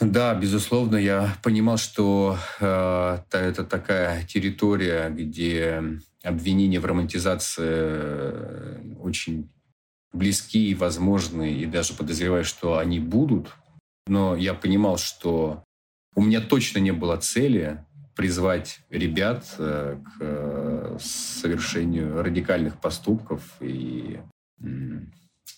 [0.00, 5.82] Да, безусловно, я понимал, что э, это такая территория, где
[6.22, 9.50] обвинения в романтизации э, очень
[10.12, 13.54] близки и возможны, и даже подозреваю, что они будут.
[14.06, 15.62] Но я понимал, что
[16.14, 17.84] у меня точно не было цели
[18.16, 24.18] призвать ребят э, к э, совершению радикальных поступков и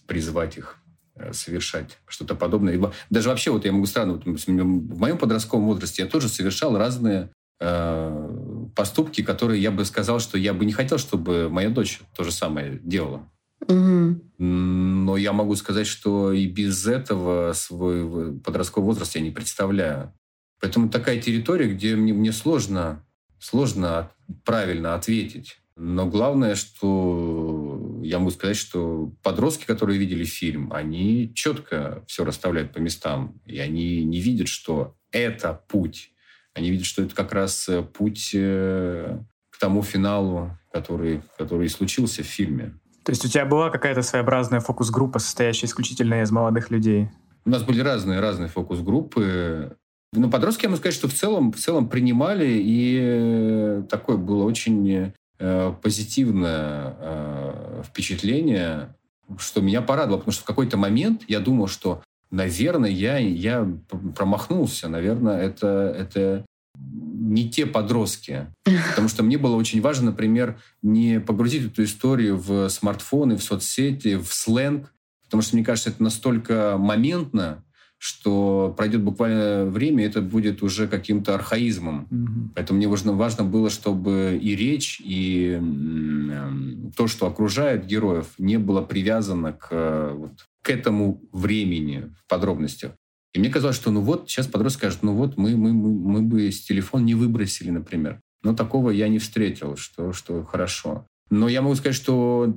[0.06, 0.78] призвать их
[1.14, 2.92] э, совершать что-то подобное.
[3.10, 7.30] Даже вообще, вот я могу странно, вот в моем подростковом возрасте я тоже совершал разные
[7.60, 12.24] э, поступки, которые я бы сказал, что я бы не хотел, чтобы моя дочь то
[12.24, 13.28] же самое делала.
[13.60, 14.20] Угу.
[14.38, 20.12] Но я могу сказать, что и без этого свой подростковый возраст я не представляю.
[20.60, 23.04] Поэтому такая территория, где мне, мне сложно,
[23.38, 24.10] сложно
[24.44, 25.58] правильно ответить.
[25.76, 32.72] Но главное, что я могу сказать, что подростки, которые видели фильм, они четко все расставляют
[32.72, 33.40] по местам.
[33.46, 36.10] И они не видят, что это путь.
[36.54, 39.18] Они видят, что это как раз э, путь э,
[39.50, 42.74] к тому финалу, который, который и случился в фильме.
[43.04, 47.08] То есть у тебя была какая-то своеобразная фокус-группа, состоящая исключительно из молодых людей?
[47.44, 49.76] У нас были разные, разные фокус-группы.
[50.12, 54.44] Ну, подростки, я могу сказать, что в целом, в целом принимали, и э, такое было
[54.44, 58.94] очень э, позитивное э, впечатление,
[59.36, 63.68] что меня порадовало, потому что в какой-то момент я думал, что, наверное, я, я
[64.16, 68.46] промахнулся, наверное, это, это не те подростки.
[68.64, 74.16] Потому что мне было очень важно, например, не погрузить эту историю в смартфоны, в соцсети,
[74.16, 74.94] в сленг,
[75.24, 77.62] потому что, мне кажется, это настолько моментно,
[77.98, 82.06] что пройдет буквально время, это будет уже каким-то архаизмом.
[82.10, 82.48] Mm-hmm.
[82.54, 86.50] Поэтому мне важно, важно было, чтобы и речь, и э,
[86.96, 90.30] то, что окружает героев, не было привязано к, вот,
[90.62, 92.92] к этому времени в подробностях.
[93.34, 96.22] И мне казалось, что ну вот, сейчас подросток скажет, ну вот, мы, мы, мы, мы
[96.22, 98.20] бы с телефон не выбросили, например.
[98.44, 101.04] Но такого я не встретил, что, что хорошо.
[101.30, 102.56] Но я могу сказать, что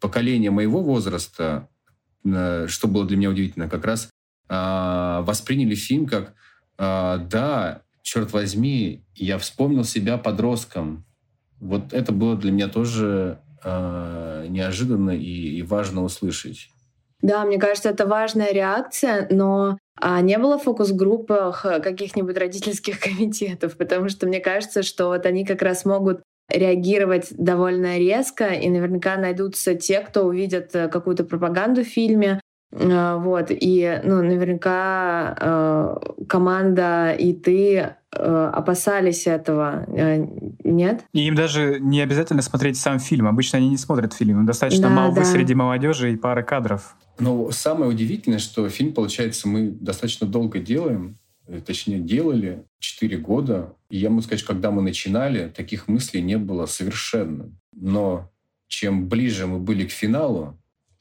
[0.00, 1.68] поколение моего возраста,
[2.24, 4.08] э, что было для меня удивительно, как раз
[4.48, 6.34] э, восприняли фильм как
[6.78, 11.04] э, да, черт возьми, я вспомнил себя подростком.
[11.60, 16.70] Вот это было для меня тоже э, неожиданно и, и важно услышать.
[17.20, 23.76] Да, мне кажется, это важная реакция, но А не было фокус-группах каких-нибудь родительских комитетов?
[23.76, 29.16] Потому что мне кажется, что вот они как раз могут реагировать довольно резко, и наверняка
[29.16, 35.96] найдутся те, кто увидят э, какую-то пропаганду в фильме, вот, и, ну, наверняка э,
[36.28, 39.84] команда и ты опасались этого,
[40.64, 41.04] нет?
[41.12, 43.26] И им даже не обязательно смотреть сам фильм.
[43.28, 44.46] Обычно они не смотрят фильм.
[44.46, 45.24] достаточно да, молвы да.
[45.24, 46.96] среди молодежи и пары кадров.
[47.18, 51.18] Но самое удивительное, что фильм, получается, мы достаточно долго делаем,
[51.66, 53.74] точнее, делали 4 года.
[53.90, 57.50] И я могу сказать, когда мы начинали, таких мыслей не было совершенно.
[57.74, 58.30] Но
[58.68, 60.57] чем ближе мы были к финалу,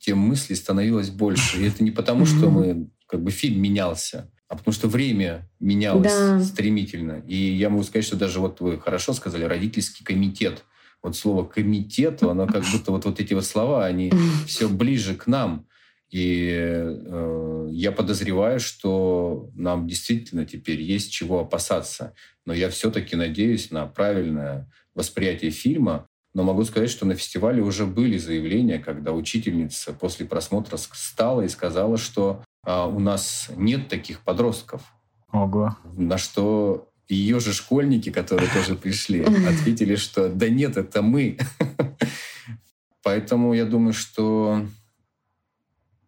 [0.07, 1.59] тем мыслей становилось больше.
[1.59, 6.13] И это не потому, что мы как бы фильм менялся, а потому что время менялось
[6.13, 6.39] да.
[6.39, 7.21] стремительно.
[7.27, 10.63] И я могу сказать, что даже вот вы хорошо сказали, родительский комитет.
[11.03, 14.13] Вот слово комитет, оно как будто вот, вот эти вот слова, они
[14.47, 15.67] все ближе к нам.
[16.09, 22.13] И э, я подозреваю, что нам действительно теперь есть чего опасаться.
[22.45, 26.07] Но я все-таки надеюсь на правильное восприятие фильма.
[26.37, 31.49] Но могу сказать, что на фестивале уже были заявления, когда учительница после просмотра встала и
[31.49, 34.83] сказала, что э, у нас нет таких подростков.
[35.31, 35.75] Ого.
[35.93, 41.39] На что ее же школьники, которые тоже пришли, ответили, что да нет, это мы.
[43.01, 44.63] Поэтому я думаю, что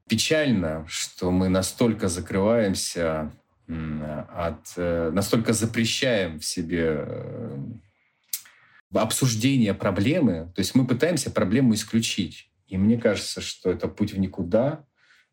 [0.07, 3.31] печально, что мы настолько закрываемся
[3.67, 7.57] от, э, настолько запрещаем в себе э,
[8.93, 10.51] обсуждение проблемы.
[10.55, 12.51] То есть мы пытаемся проблему исключить.
[12.67, 14.85] И мне кажется, что это путь в никуда,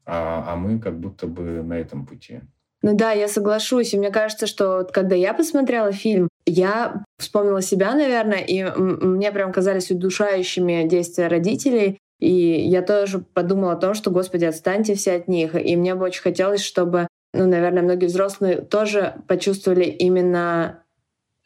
[0.04, 2.40] а, а мы как будто бы на этом пути.
[2.82, 3.94] Ну да, я соглашусь.
[3.94, 9.32] И мне кажется, что вот когда я посмотрела фильм, я вспомнила себя, наверное, и мне
[9.32, 11.98] прям казались удушающими действия родителей.
[12.20, 15.54] И я тоже подумала о том, что, Господи, отстаньте все от них.
[15.54, 20.82] И мне бы очень хотелось, чтобы, ну, наверное, многие взрослые тоже почувствовали именно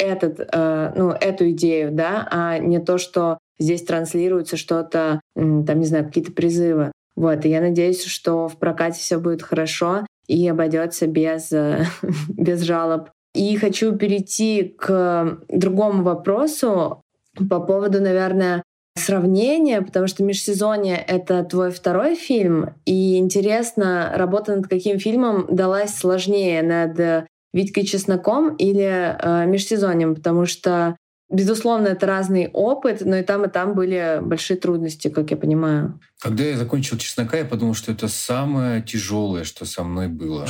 [0.00, 5.84] этот, э, ну, эту идею, да, а не то, что здесь транслируется что-то, там, не
[5.84, 6.92] знаю, какие-то призывы.
[7.16, 11.52] Вот, и я надеюсь, что в прокате все будет хорошо и обойдется без,
[12.28, 13.10] без жалоб.
[13.34, 17.02] И хочу перейти к другому вопросу
[17.48, 18.62] по поводу, наверное,
[18.96, 25.94] сравнение, потому что «Межсезонье»— это твой второй фильм, и интересно, работа над каким фильмом далась
[25.94, 30.96] сложнее, над «Витькой Чесноком» или э, «Межсезоньем», потому что,
[31.30, 36.00] безусловно, это разный опыт, но и там, и там были большие трудности, как я понимаю.
[36.20, 40.46] Когда я закончил «Чеснока», я подумал, что это самое тяжелое, что со мной было.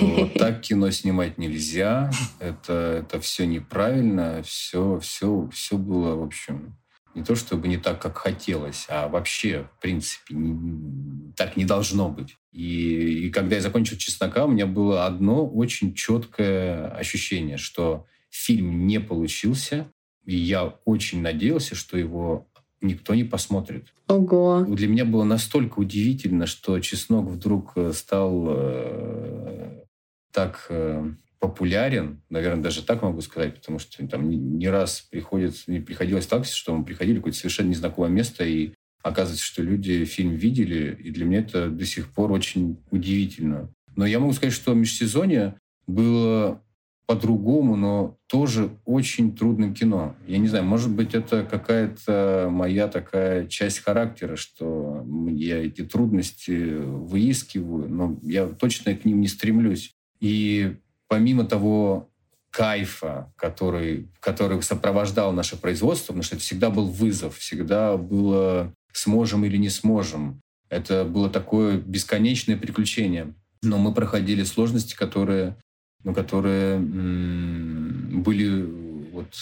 [0.00, 6.76] Вот так кино снимать нельзя, это, это все неправильно, все, все, все было, в общем,
[7.14, 12.08] не то чтобы не так, как хотелось, а вообще, в принципе, не, так не должно
[12.08, 12.36] быть.
[12.52, 18.86] И, и когда я закончил «Чеснока», у меня было одно очень четкое ощущение, что фильм
[18.86, 19.90] не получился,
[20.24, 22.46] и я очень надеялся, что его
[22.80, 23.92] никто не посмотрит.
[24.08, 24.64] Ого.
[24.68, 29.84] Для меня было настолько удивительно, что «Чеснок» вдруг э, стал э,
[30.32, 30.66] так...
[30.68, 31.10] Э,
[31.42, 36.44] популярен, наверное, даже так могу сказать, потому что там не раз приходится, не приходилось так,
[36.44, 41.10] что мы приходили в какое-то совершенно незнакомое место, и оказывается, что люди фильм видели, и
[41.10, 43.70] для меня это до сих пор очень удивительно.
[43.96, 46.62] Но я могу сказать, что межсезонье было
[47.06, 50.16] по-другому, но тоже очень трудным кино.
[50.26, 56.78] Я не знаю, может быть, это какая-то моя такая часть характера, что я эти трудности
[56.80, 59.92] выискиваю, но я точно к ним не стремлюсь.
[60.20, 60.76] И
[61.08, 62.08] помимо того
[62.50, 69.44] кайфа, который, который сопровождал наше производство, потому что это всегда был вызов, всегда было сможем
[69.44, 70.40] или не сможем.
[70.68, 73.34] Это было такое бесконечное приключение.
[73.62, 75.56] Но мы проходили сложности, которые,
[76.02, 78.62] ну, которые м- были
[79.12, 79.34] вот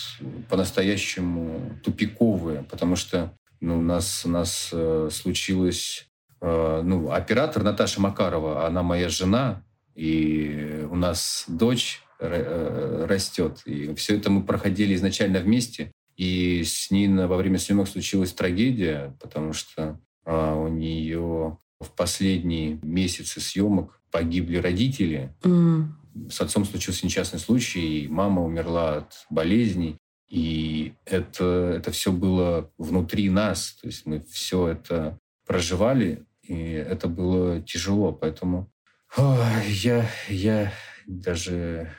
[0.48, 6.08] по-настоящему тупиковые, потому что ну, у нас, у нас э, случилось...
[6.40, 9.62] Э, ну, оператор Наташа Макарова, она моя жена,
[9.94, 13.60] и у нас дочь э, растет.
[13.66, 15.92] И все это мы проходили изначально вместе.
[16.20, 22.78] И с ней во время съемок случилась трагедия, потому что а, у нее в последние
[22.82, 25.34] месяцы съемок погибли родители.
[25.40, 25.84] Mm.
[26.28, 29.96] С отцом случился несчастный случай, и мама умерла от болезней.
[30.28, 33.78] И это, это все было внутри нас.
[33.80, 38.12] То есть мы все это проживали, и это было тяжело.
[38.12, 38.70] Поэтому
[39.16, 40.70] я, я
[41.06, 41.94] даже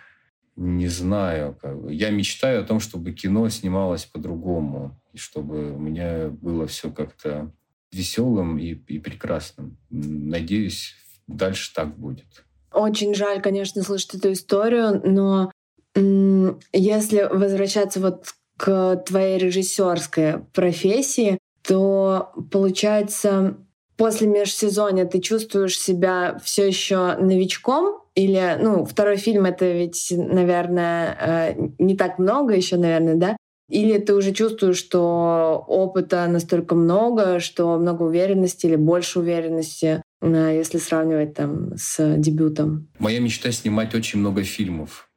[0.62, 1.58] не знаю.
[1.62, 1.94] Как бы.
[1.94, 7.52] Я мечтаю о том, чтобы кино снималось по-другому, и чтобы у меня было все как-то
[7.92, 9.78] веселым и, и прекрасным.
[9.90, 10.96] Надеюсь,
[11.28, 12.46] дальше так будет.
[12.74, 15.52] Очень жаль, конечно, слышать эту историю, но
[15.94, 23.58] если возвращаться вот к твоей режиссерской профессии, то получается
[23.98, 31.18] после межсезонья ты чувствуешь себя все еще новичком или, ну, второй фильм это ведь, наверное,
[31.20, 33.38] э, не так много еще, наверное, да?
[33.70, 40.56] Или ты уже чувствуешь, что опыта настолько много, что много уверенности или больше уверенности, э,
[40.58, 42.90] если сравнивать там с дебютом?
[43.00, 45.10] Моя мечта снимать очень много фильмов.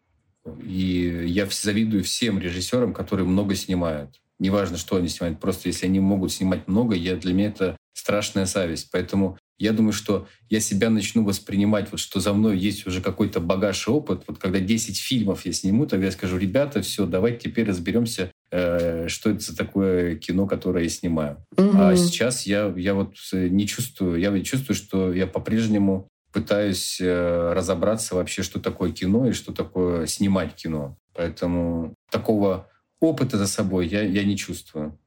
[0.63, 4.21] И я завидую всем режиссерам, которые много снимают.
[4.39, 8.47] Неважно, что они снимают, просто если они могут снимать много, я, для меня это страшная
[8.47, 8.89] зависть.
[8.91, 13.41] Поэтому я думаю, что я себя начну воспринимать, вот что за мной есть уже какой-то
[13.41, 14.25] багаж и опыт.
[14.27, 19.07] Вот когда 10 фильмов я сниму, тогда я скажу, ребята, все, давайте теперь разберемся, э,
[19.09, 21.45] что это за такое кино, которое я снимаю.
[21.57, 21.71] Угу.
[21.75, 28.17] А сейчас я, я вот не чувствую, я чувствую, что я по-прежнему пытаюсь э, разобраться
[28.17, 30.99] вообще, что такое кино и что такое снимать кино.
[31.15, 32.69] Поэтому такого
[33.05, 34.99] опыта за собой я, я не чувствую.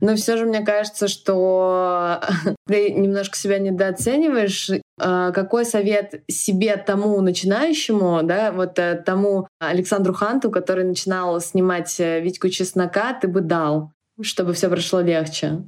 [0.00, 2.20] Но все же мне кажется, что
[2.66, 4.70] ты немножко себя недооцениваешь.
[4.98, 11.98] А, какой совет себе тому начинающему, да, вот э, тому Александру Ханту, который начинал снимать
[12.00, 15.64] э, Витьку Чеснока, ты бы дал, чтобы все прошло легче?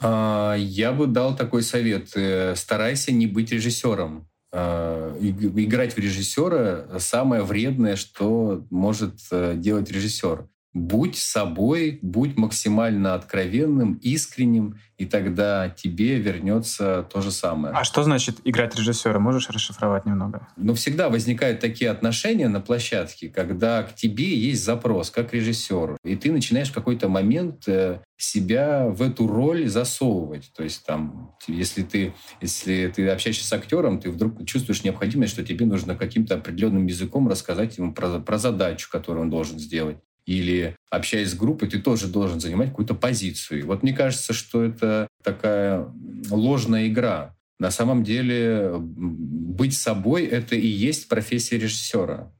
[0.00, 2.10] А, я бы дал такой совет.
[2.16, 4.28] Э, старайся не быть режиссером.
[4.52, 13.94] А, играть в режиссера самое вредное, что может делать режиссер будь собой, будь максимально откровенным,
[13.94, 17.74] искренним, и тогда тебе вернется то же самое.
[17.74, 19.18] А что значит играть режиссера?
[19.18, 20.46] Можешь расшифровать немного?
[20.56, 26.16] Ну, всегда возникают такие отношения на площадке, когда к тебе есть запрос, как режиссеру, и
[26.16, 30.52] ты начинаешь в какой-то момент э, себя в эту роль засовывать.
[30.54, 35.44] То есть там, если ты, если ты общаешься с актером, ты вдруг чувствуешь необходимость, что
[35.44, 39.96] тебе нужно каким-то определенным языком рассказать ему про, про задачу, которую он должен сделать
[40.30, 43.58] или общаясь с группой, ты тоже должен занимать какую-то позицию.
[43.58, 45.92] И вот мне кажется, что это такая
[46.30, 47.34] ложная игра.
[47.58, 52.30] На самом деле быть собой— это и есть профессия режиссера.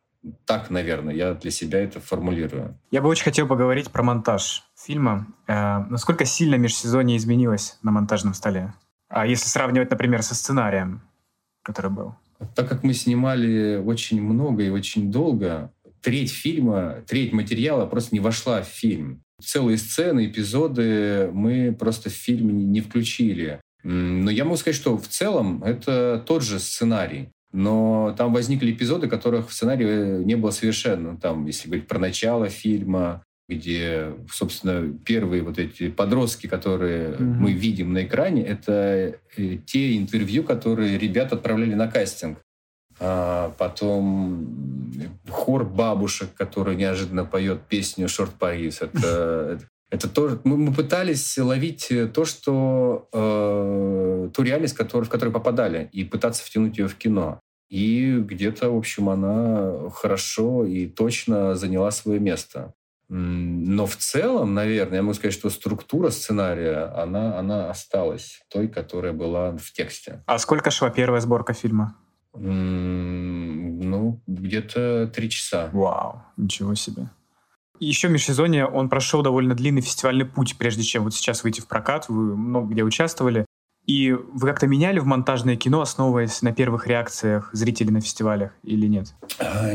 [0.45, 2.79] Так, наверное, я для себя это формулирую.
[2.93, 5.27] Я бы очень хотел поговорить про монтаж фильма.
[5.49, 8.73] Э, насколько сильно межсезонье изменилось на монтажном столе?
[9.09, 11.03] А если сравнивать, например, со сценарием,
[11.63, 12.15] который был?
[12.55, 15.73] Так как мы снимали очень много и очень долго,
[16.03, 19.23] треть фильма, треть материала просто не вошла в фильм.
[19.43, 23.61] Целые сцены, эпизоды мы просто в фильм не включили.
[23.83, 27.31] Но я могу сказать, что в целом это тот же сценарий.
[27.53, 31.17] Но там возникли эпизоды, которых в сценарии не было совершенно.
[31.17, 37.25] Там, если говорить про начало фильма, где, собственно, первые вот эти подростки, которые mm-hmm.
[37.25, 42.39] мы видим на экране, это э, те интервью, которые ребята отправляли на кастинг.
[43.03, 44.47] А потом
[45.29, 48.83] хор бабушек, который неожиданно поет песню «Шорт Парис».
[48.83, 49.59] Это,
[49.91, 50.39] это тоже...
[50.45, 53.09] Мы, мы пытались ловить то, что...
[53.13, 57.41] Э, ту реальность, который, в которую попадали, и пытаться втянуть ее в кино.
[57.71, 62.75] И где-то, в общем, она хорошо и точно заняла свое место.
[63.09, 69.13] Но в целом, наверное, я могу сказать, что структура сценария, она, она осталась той, которая
[69.13, 70.23] была в тексте.
[70.27, 71.97] А сколько шла первая сборка фильма?
[72.33, 75.71] Ну, где-то три часа.
[75.73, 77.09] Вау, ничего себе.
[77.81, 81.67] Еще в межсезонье он прошел довольно длинный фестивальный путь, прежде чем вот сейчас выйти в
[81.67, 82.09] прокат.
[82.09, 83.47] Вы много где участвовали.
[83.87, 88.87] И вы как-то меняли в монтажное кино, основываясь на первых реакциях зрителей на фестивалях или
[88.87, 89.15] нет?
[89.39, 89.73] А,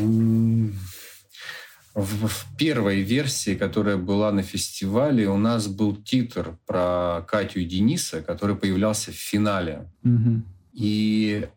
[1.95, 7.65] в, в первой версии, которая была на фестивале, у нас был титр про Катю и
[7.65, 9.89] Дениса, который появлялся в финале.
[10.03, 10.41] Угу.
[10.73, 11.47] И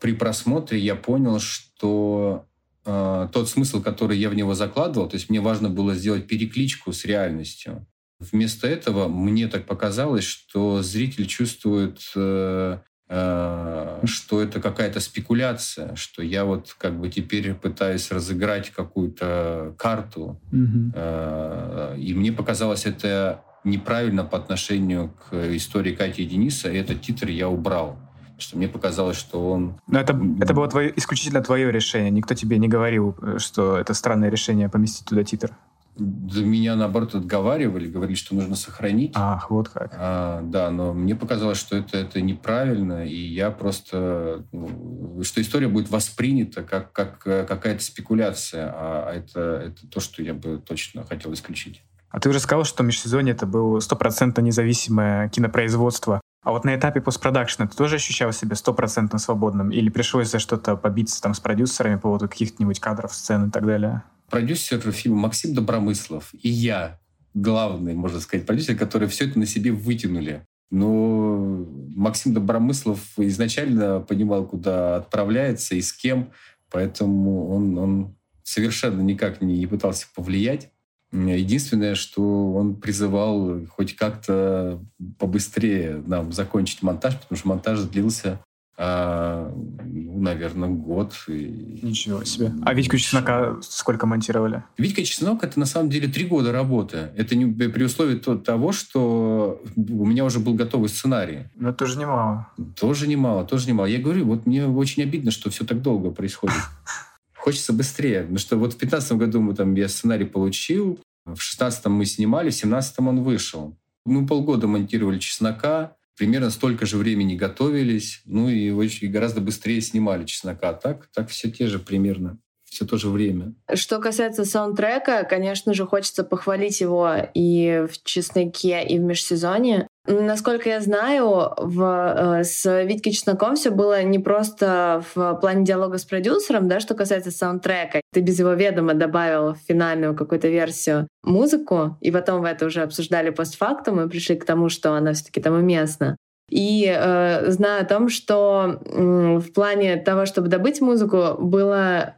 [0.00, 2.46] при просмотре я понял, что
[2.84, 6.92] э, тот смысл, который я в него закладывал, то есть мне важно было сделать перекличку
[6.92, 7.86] с реальностью.
[8.20, 12.78] Вместо этого мне так показалось, что зритель чувствует, э,
[13.08, 20.40] э, что это какая-то спекуляция, что я вот как бы теперь пытаюсь разыграть какую-то карту.
[20.50, 20.92] Mm-hmm.
[20.94, 27.00] Э, и мне показалось это неправильно по отношению к истории Кати и Дениса, и этот
[27.00, 28.00] титр я убрал
[28.38, 29.80] что мне показалось, что он...
[29.86, 32.10] Но это, это было твое, исключительно твое решение.
[32.10, 35.52] Никто тебе не говорил, э, что это странное решение поместить туда титр.
[35.98, 39.12] Да меня, наоборот, отговаривали, говорили, что нужно сохранить.
[39.16, 39.92] Ах, вот как.
[39.98, 44.44] А, да, но мне показалось, что это, это неправильно, и я просто...
[44.52, 50.22] Ну, что история будет воспринята как, как э, какая-то спекуляция, а это, это то, что
[50.22, 51.82] я бы точно хотел исключить.
[52.10, 56.20] А ты уже сказал, что «Межсезонье»— это было стопроцентно независимое кинопроизводство.
[56.48, 59.70] А вот на этапе постпродакшена ты тоже ощущал себя стопроцентно свободным?
[59.70, 63.66] Или пришлось за что-то побиться там с продюсерами по поводу каких-нибудь кадров, сцен и так
[63.66, 64.02] далее?
[64.30, 67.00] Продюсер фильма Максим Добромыслов и я,
[67.34, 70.46] главный, можно сказать, продюсер, которые все это на себе вытянули.
[70.70, 76.32] Но Максим Добромыслов изначально понимал, куда отправляется и с кем,
[76.70, 80.70] поэтому он, он совершенно никак не пытался повлиять.
[81.12, 84.80] Единственное, что он призывал хоть как-то
[85.18, 88.40] побыстрее нам закончить монтаж, потому что монтаж длился
[88.80, 89.52] а,
[89.84, 91.12] ну, наверное, год.
[91.26, 91.80] И...
[91.82, 92.52] Ничего себе.
[92.64, 94.62] А Витьку Чеснока сколько монтировали?
[94.78, 97.08] Витька Чеснок— это на самом деле три года работы.
[97.16, 101.48] Это не при условии того, что у меня уже был готовый сценарий.
[101.56, 102.46] Но тоже немало.
[102.78, 103.86] Тоже немало, тоже немало.
[103.86, 106.54] Я говорю, вот мне очень обидно, что все так долго происходит.
[107.48, 108.20] Хочется быстрее.
[108.20, 112.50] Потому что вот в 15 году мы там, я сценарий получил, в 16 мы снимали,
[112.50, 113.74] в 17 он вышел.
[114.04, 120.26] Мы полгода монтировали «Чеснока», примерно столько же времени готовились, ну и очень гораздо быстрее снимали
[120.26, 120.74] «Чеснока».
[120.74, 123.54] Так, так все те же примерно все то же время.
[123.72, 129.87] Что касается саундтрека, конечно же, хочется похвалить его и в «Чесноке», и в «Межсезонье».
[130.10, 135.98] Насколько я знаю, в, э, с Витькой Чесноком все было не просто в плане диалога
[135.98, 138.00] с продюсером, да, что касается саундтрека.
[138.14, 142.80] Ты без его ведома добавил в финальную какую-то версию музыку, и потом вы это уже
[142.80, 146.16] обсуждали постфактум и пришли к тому, что она все-таки там уместна.
[146.50, 152.14] И э, знаю о том, что э, в плане того, чтобы добыть музыку, было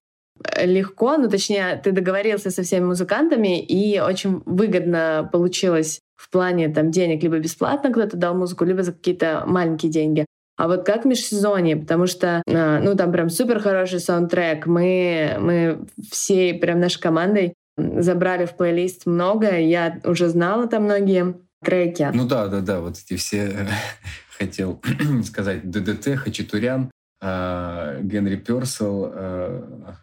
[0.62, 6.90] легко, ну точнее, ты договорился со всеми музыкантами, и очень выгодно получилось в плане там
[6.90, 10.26] денег либо бесплатно кто-то дал музыку, либо за какие-то маленькие деньги.
[10.58, 14.66] А вот как межсезонье, потому что, а, ну, там прям супер хороший саундтрек.
[14.66, 19.58] Мы, мы всей прям нашей командой забрали в плейлист много.
[19.58, 22.10] Я уже знала там многие треки.
[22.12, 23.66] Ну да, да, да, вот эти все
[24.38, 24.82] хотел
[25.24, 26.90] сказать ДДТ, Хачатурян,
[27.22, 29.96] а, Генри Персел, а,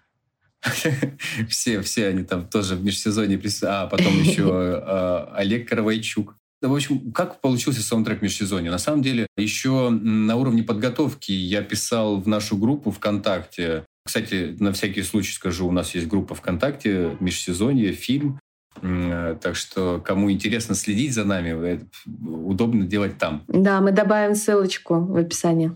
[1.50, 3.74] все, все они там тоже в межсезонье присутствуют.
[3.74, 6.36] А потом еще а, Олег Каравайчук.
[6.62, 8.72] В общем, как получился саундтрек межсезонья?
[8.72, 13.86] На самом деле, еще на уровне подготовки я писал в нашу группу ВКонтакте.
[14.04, 18.40] Кстати, на всякий случай скажу, у нас есть группа ВКонтакте «Межсезонье», фильм.
[18.82, 21.86] Так что, кому интересно следить за нами,
[22.26, 23.44] удобно делать там.
[23.48, 25.74] Да, мы добавим ссылочку в описании.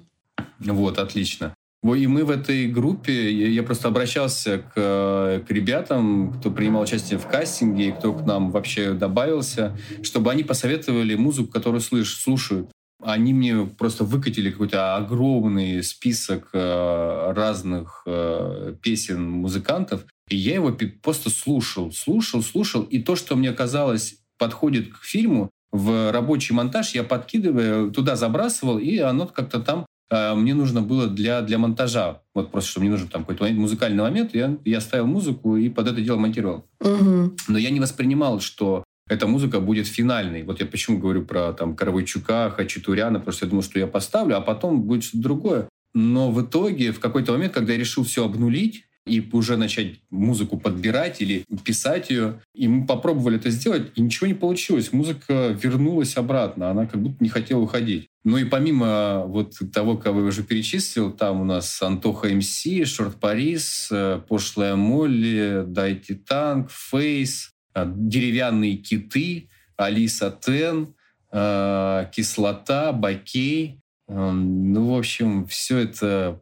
[0.59, 1.53] Вот, отлично.
[1.83, 7.25] И мы в этой группе, я просто обращался к, к ребятам, кто принимал участие в
[7.25, 12.69] кастинге, кто к нам вообще добавился, чтобы они посоветовали музыку, которую слыш, слушают.
[13.03, 20.77] Они мне просто выкатили какой-то огромный список э, разных э, песен музыкантов, и я его
[21.01, 26.93] просто слушал, слушал, слушал, и то, что мне казалось подходит к фильму, в рабочий монтаж
[26.93, 32.51] я подкидываю, туда забрасывал, и оно как-то там мне нужно было для, для монтажа, вот
[32.51, 36.01] просто, что мне нужен там какой-то музыкальный момент, я, я ставил музыку и под это
[36.01, 36.65] дело монтировал.
[36.81, 37.35] Угу.
[37.47, 40.43] Но я не воспринимал, что эта музыка будет финальной.
[40.43, 44.37] Вот я почему говорю про там Каравайчука, Хачатуряна, потому что я думал, что я поставлю,
[44.37, 45.69] а потом будет что-то другое.
[45.93, 50.57] Но в итоге, в какой-то момент, когда я решил все обнулить, и уже начать музыку
[50.57, 52.41] подбирать или писать ее.
[52.53, 54.93] И мы попробовали это сделать, и ничего не получилось.
[54.93, 58.07] Музыка вернулась обратно, она как будто не хотела уходить.
[58.23, 63.19] Ну и помимо вот того, кого я уже перечислил, там у нас Антоха МС, Шорт
[63.19, 70.93] Парис, э, Пошлая Молли, Дайте Танк, Фейс, э, Деревянные киты, Алиса Тен,
[71.31, 73.79] э, Кислота, Бакей.
[74.07, 76.41] Ну, в общем, все это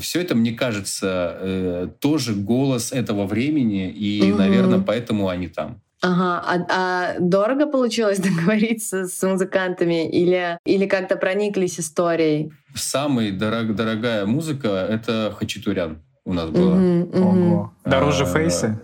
[0.00, 4.38] все это, мне кажется, тоже голос этого времени, и, угу.
[4.38, 5.80] наверное, поэтому они там.
[6.02, 12.52] Ага, а, а дорого получилось договориться с музыкантами или, или как-то прониклись историей?
[12.74, 16.76] Самая дорог, дорогая музыка— это Хачатурян у нас была.
[16.76, 17.70] Угу, угу.
[17.84, 18.78] Дороже а, фейсы?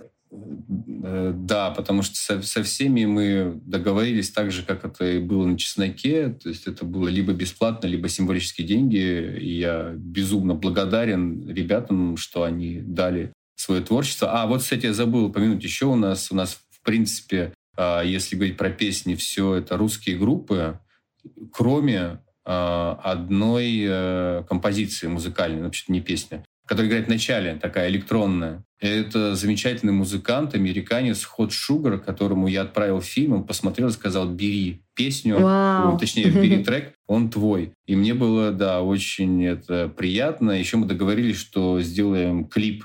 [1.05, 5.45] Э, да, потому что со, со всеми мы договорились так же, как это и было
[5.47, 6.29] на «Чесноке».
[6.29, 9.37] То есть это было либо бесплатно, либо символические деньги.
[9.41, 14.31] И я безумно благодарен ребятам, что они дали свое творчество.
[14.33, 18.37] А вот, кстати, я забыл упомянуть еще у нас, у нас в принципе, а, если
[18.37, 20.79] говорить про песни, все это русские группы,
[21.53, 28.65] кроме а, одной э, композиции музыкальной, вообще не песня, которая играет в начале, такая электронная.
[28.81, 34.81] Это замечательный музыкант, американец Хот Шугар, которому я отправил фильм, он посмотрел и сказал, бери
[34.95, 35.99] песню, Вау.
[35.99, 37.75] точнее, бери трек, он твой.
[37.87, 40.53] И мне было, да, очень это приятно.
[40.53, 42.85] Еще мы договорились, что сделаем клип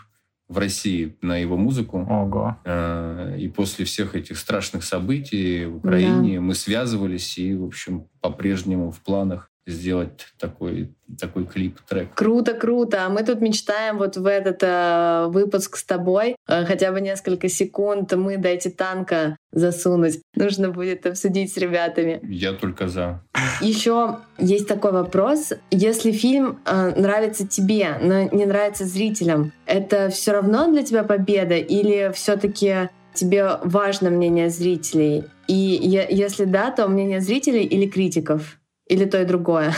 [0.49, 1.99] в России на его музыку.
[2.09, 2.57] Ого.
[2.65, 6.41] Э, и после всех этих страшных событий в Украине Да.
[6.41, 10.89] мы связывались и, в общем, по-прежнему в планах сделать такой,
[11.19, 12.13] такой клип-трек.
[12.15, 13.05] Круто, круто.
[13.05, 17.49] А мы тут мечтаем вот в этот э, выпуск с тобой э, хотя бы несколько
[17.49, 20.21] секунд мы дайте танка засунуть.
[20.35, 22.19] Нужно будет обсудить с ребятами.
[22.23, 23.21] Я только за.
[23.61, 25.53] Еще есть такой вопрос.
[25.69, 31.55] Если фильм э, нравится тебе, но не нравится зрителям, это все равно для тебя победа
[31.55, 35.25] или все-таки тебе важно мнение зрителей?
[35.47, 38.56] И е- если да, то мнение зрителей или критиков?
[38.89, 39.73] Или то и другое?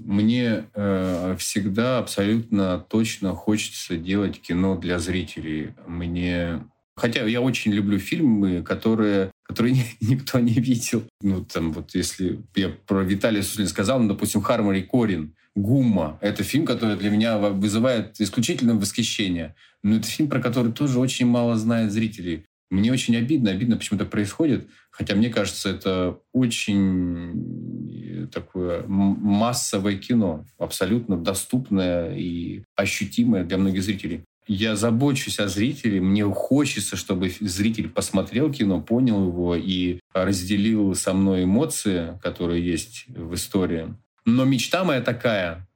[0.00, 5.74] Мне э, всегда абсолютно точно хочется делать кино для зрителей.
[5.86, 6.60] Мне
[6.94, 11.04] Хотя я очень люблю фильмы, которые, которые никто не видел.
[11.22, 16.18] Ну, там вот если я про Виталия Суслина сказал, ну, допустим, Хармори Корин, Гумма.
[16.22, 19.54] Это фильм, который для меня вызывает исключительное восхищение.
[19.82, 22.46] Но это фильм, про который тоже очень мало знает зрителей.
[22.72, 24.66] Мне очень обидно, обидно, почему так происходит.
[24.90, 34.22] Хотя мне кажется, это очень такое массовое кино, абсолютно доступное и ощутимое для многих зрителей.
[34.46, 41.12] Я забочусь о зрителе, мне хочется, чтобы зритель посмотрел кино, понял его и разделил со
[41.12, 43.94] мной эмоции, которые есть в истории.
[44.24, 45.68] Но мечта моя такая,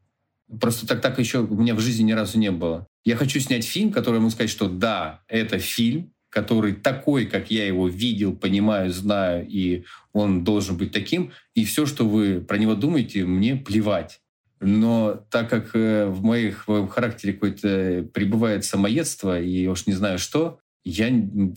[0.60, 2.86] просто так, так еще у меня в жизни ни разу не было.
[3.04, 7.66] Я хочу снять фильм, который ему сказать, что да, это фильм, который такой, как я
[7.66, 11.32] его видел, понимаю, знаю, и он должен быть таким.
[11.54, 14.20] И все, что вы про него думаете, мне плевать.
[14.60, 20.18] Но так как в моих в характере какое-то пребывает самоедство, и я уж не знаю
[20.18, 21.10] что, я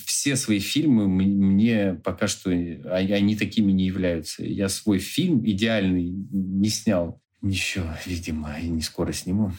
[0.05, 4.45] все свои фильмы мне пока что они такими не являются.
[4.45, 7.21] Я свой фильм идеальный не снял.
[7.41, 9.51] Еще, видимо, и не скоро сниму.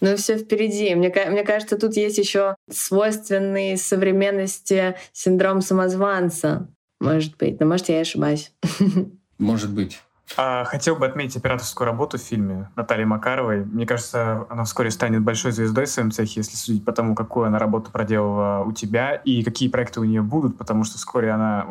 [0.00, 0.94] Но все впереди.
[0.94, 6.68] Мне, мне кажется, тут есть еще свойственный современности синдром самозванца.
[7.00, 7.60] Может быть.
[7.60, 8.52] Но может, я и ошибаюсь.
[9.38, 10.00] Может быть.
[10.36, 13.64] А, хотел бы отметить операторскую работу в фильме Натальи Макаровой.
[13.64, 17.46] Мне кажется, она вскоре станет большой звездой в своем цехе, если судить по тому, какую
[17.46, 21.66] она работу проделала у тебя и какие проекты у нее будут, потому что вскоре она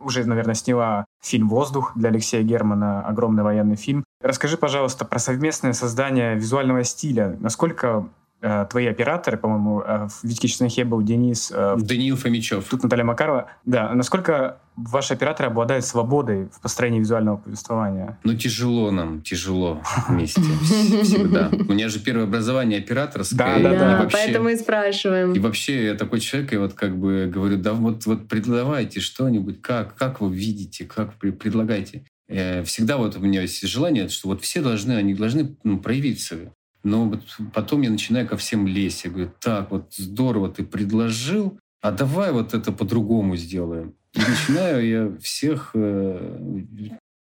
[0.00, 4.04] уже, наверное, сняла фильм «Воздух» для Алексея Германа, огромный военный фильм.
[4.22, 7.36] Расскажи, пожалуйста, про совместное создание визуального стиля.
[7.40, 8.08] Насколько
[8.40, 11.50] твои операторы, по-моему, э, в «Витьке Чеснохе» был Денис...
[11.52, 12.68] Э, Даниил Фомичев.
[12.68, 13.48] Тут Наталья Макарова.
[13.64, 18.16] Да, насколько ваши операторы обладают свободой в построении визуального повествования?
[18.22, 21.50] Ну, тяжело нам, тяжело вместе всегда.
[21.50, 23.38] У меня же первое образование операторское.
[23.38, 23.98] Да, да, да.
[24.02, 25.32] Вообще, поэтому и спрашиваем.
[25.32, 29.60] И вообще я такой человек, и вот как бы говорю, да вот, вот предлагайте что-нибудь,
[29.62, 32.04] как, как вы видите, как предлагайте.
[32.28, 36.36] Всегда вот у меня есть желание, что вот все должны, они должны ну, проявиться.
[36.84, 37.22] Но вот
[37.52, 39.04] потом я начинаю ко всем лезть.
[39.04, 43.94] Я говорю, так, вот здорово ты предложил, а давай вот это по-другому сделаем.
[44.14, 45.72] И начинаю я всех...
[45.74, 46.62] Э,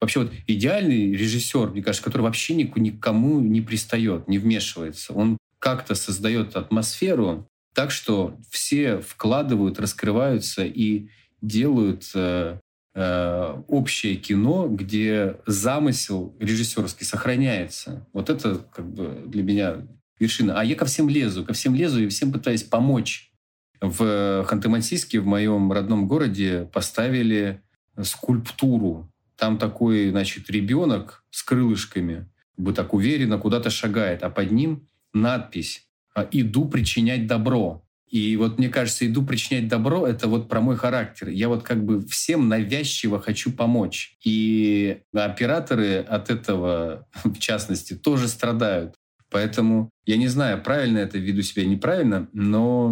[0.02, 5.14] вообще вот идеальный режиссер, мне кажется, который вообще никому не пристает, не вмешивается.
[5.14, 11.10] Он как-то создает атмосферу так, что все вкладывают, раскрываются и
[11.42, 12.60] делают э,
[12.96, 18.08] э, общее кино, где замысел режиссерский сохраняется.
[18.14, 19.88] Вот это как бы для меня
[20.20, 20.60] вершина.
[20.60, 23.32] А я ко всем лезу, ко всем лезу и всем пытаюсь помочь
[23.82, 27.62] в Ханты-Мансийске, в моем родном городе, поставили
[28.02, 29.12] скульптуру.
[29.38, 32.28] Там такой, значит, ребенок с крылышками,
[32.58, 35.88] бы так уверенно куда-то шагает, а под ним надпись
[36.32, 37.86] «Иду причинять добро».
[38.10, 41.30] И вот мне кажется, иду причинять добро— это вот про мой характер.
[41.30, 44.18] Я вот как бы всем навязчиво хочу помочь.
[44.24, 48.96] И операторы от этого, в частности, тоже страдают.
[49.30, 52.92] Поэтому я не знаю, правильно это веду себя неправильно, но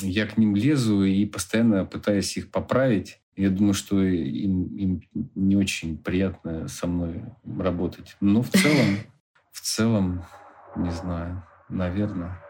[0.00, 3.20] я к ним лезу и постоянно пытаюсь их поправить.
[3.34, 5.02] Я думаю, что им, им
[5.34, 8.16] не очень приятно со мной работать.
[8.20, 8.98] Но в целом,
[9.52, 10.24] в целом,
[10.76, 12.40] не знаю, наверное,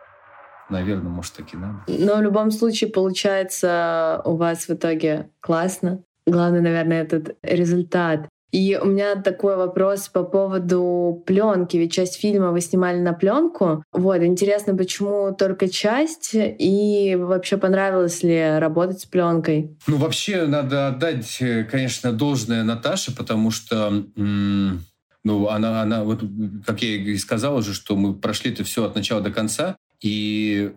[0.68, 1.78] наверное, может, так и надо.
[1.86, 6.02] Но в любом случае получается у вас в итоге классно.
[6.26, 8.28] Главное, наверное, этот результат.
[8.50, 11.76] И у меня такой вопрос по поводу пленки.
[11.76, 13.82] Ведь часть фильма вы снимали на пленку.
[13.92, 16.30] Вот, интересно, почему только часть?
[16.34, 19.76] И вообще понравилось ли работать с пленкой?
[19.86, 26.22] Ну, вообще, надо отдать, конечно, должное Наташе, потому что ну, она, она, вот,
[26.64, 29.76] как я и сказал уже, что мы прошли это все от начала до конца.
[30.03, 30.72] И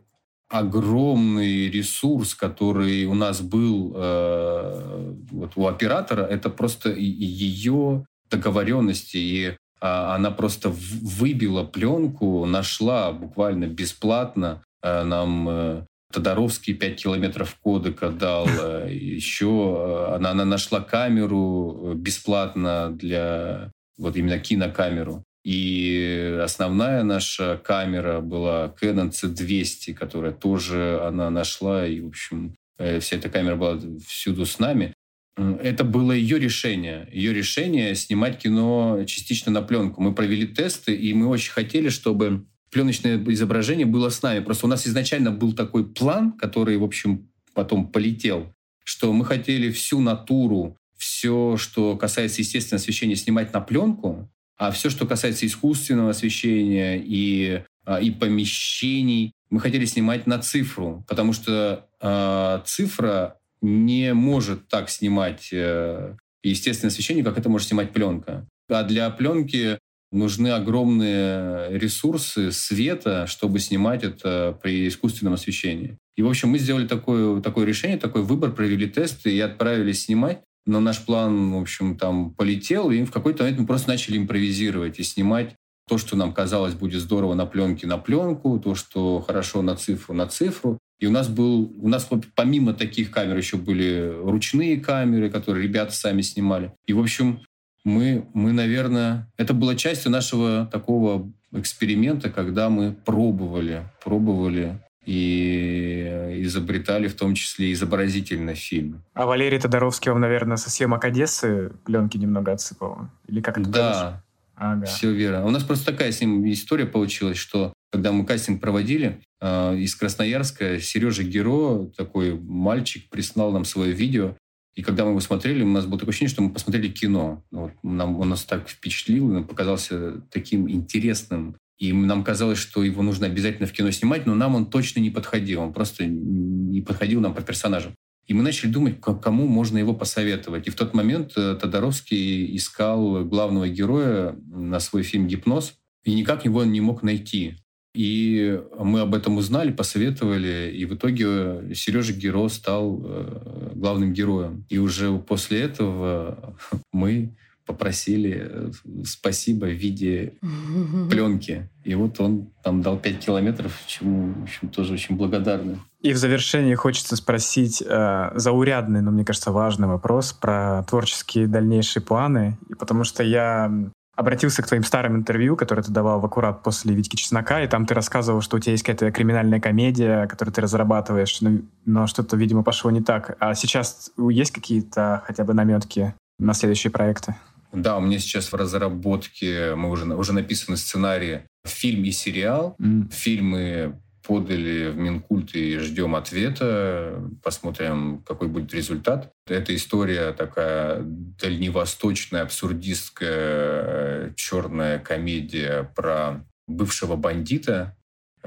[0.50, 9.18] огромный ресурс, который у нас был э, вот у оператора, это просто ее договоренности.
[9.18, 18.48] И э, она просто выбила пленку, нашла буквально бесплатно нам Тодоровский 5 километров кодека дал.
[18.88, 25.24] Еще она, она нашла камеру бесплатно для вот именно кинокамеру.
[25.44, 31.88] И основная наша камера была Canon C200, которая тоже она нашла.
[31.88, 34.94] И, в общем, э, вся эта камера была всюду с нами.
[35.38, 37.08] Это было ее решение.
[37.12, 40.02] Ее решение снимать кино частично на пленку.
[40.02, 44.44] Мы провели тесты, и мы очень хотели, чтобы пленочное изображение было с нами.
[44.44, 49.72] Просто у нас изначально был такой план, который, в общем, потом полетел, что мы хотели
[49.72, 56.12] всю натуру, все, что касается естественного освещения, снимать на пленку, а все, что касается искусственного
[56.12, 64.14] освещения и, а, и помещений, мы хотели снимать на цифру, потому что э, цифра не
[64.14, 68.48] может так снимать э, естественное освещение, как это может снимать пленка.
[68.70, 69.78] А для пленки
[70.12, 75.98] нужны огромные ресурсы света, чтобы снимать это при искусственном освещении.
[76.16, 80.42] И, в общем, мы сделали такое, такое решение, такой выбор, провели тесты и отправились снимать.
[80.66, 85.00] Но наш план, в общем, там полетел, и в какой-то момент мы просто начали импровизировать
[85.00, 85.56] и снимать
[85.88, 90.14] то, что нам казалось будет здорово на пленке на пленку, то, что хорошо на цифру
[90.14, 90.78] на цифру.
[91.00, 95.94] И у нас был, у нас помимо таких камер еще были ручные камеры, которые ребята
[95.94, 96.74] сами снимали.
[96.86, 97.42] И, в общем,
[97.84, 107.08] мы, мы, наверное, это была частью нашего такого эксперимента, когда мы пробовали, пробовали и изобретали
[107.08, 109.04] в том числе изобразительный фильм.
[109.14, 113.10] А Валерий Тодоровский вам, наверное, со съемок Одессы пленки немного отсыпал?
[113.28, 114.24] Или как это Да,
[114.56, 114.86] ага.
[114.86, 115.46] все верно.
[115.46, 119.96] У нас просто такая с ним история получилась, что когда мы кастинг проводили, э, из
[119.96, 124.36] Красноярска Сережа Геро, такой мальчик, прислал нам свое видео,
[124.76, 127.44] и когда мы его смотрели, у нас было такое ощущение, что мы посмотрели кино.
[127.52, 133.02] Вот, нам, он нас так впечатлил, нам показался таким интересным, и нам казалось, что его
[133.02, 135.62] нужно обязательно в кино снимать, но нам он точно не подходил.
[135.62, 137.96] Он просто не подходил нам по персонажам.
[138.28, 140.68] И мы начали думать, кому можно его посоветовать.
[140.68, 145.74] И в тот момент э, Тодоровский искал главного героя на свой фильм «Гипноз»,
[146.04, 147.56] и никак его не мог найти.
[147.96, 154.68] И мы об этом узнали, посоветовали, и в итоге Сережа Геро стал э, главным героем.
[154.70, 156.56] И уже после этого
[156.94, 157.36] мы
[157.72, 158.72] попросили э,
[159.06, 160.34] спасибо в виде
[161.10, 161.70] пленки.
[161.84, 165.80] И вот он там дал 5 километров, чему, в общем, тоже очень благодарны.
[166.02, 172.04] И в завершении хочется спросить э, заурядный, но мне кажется, важный вопрос про творческие дальнейшие
[172.04, 172.58] планы.
[172.70, 173.72] И потому что я
[174.16, 177.86] обратился к твоим старым интервью, которые ты давал в аккурат после «Витьки Чеснока», и там
[177.86, 182.38] ты рассказывал, что у тебя есть какая-то криминальная комедия, которую ты разрабатываешь, но, но что-то,
[182.38, 183.36] видимо, пошло не так.
[183.40, 187.36] А сейчас есть какие-то хотя бы наметки на следующие проекты?
[187.74, 192.76] Да, у меня сейчас в разработке, мы уже, уже написаны сценарии, фильм и сериал.
[192.80, 193.12] Mm.
[193.12, 197.22] Фильмы подали в Минкульт и ждем ответа.
[197.44, 199.32] Посмотрим, какой будет результат.
[199.48, 207.98] Эта история такая дальневосточная, абсурдистская, черная комедия про бывшего бандита,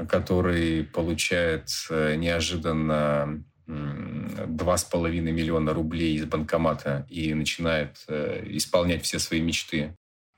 [0.08, 9.18] который получает неожиданно два с половиной миллиона рублей из банкомата и начинает э, исполнять все
[9.18, 9.94] свои мечты.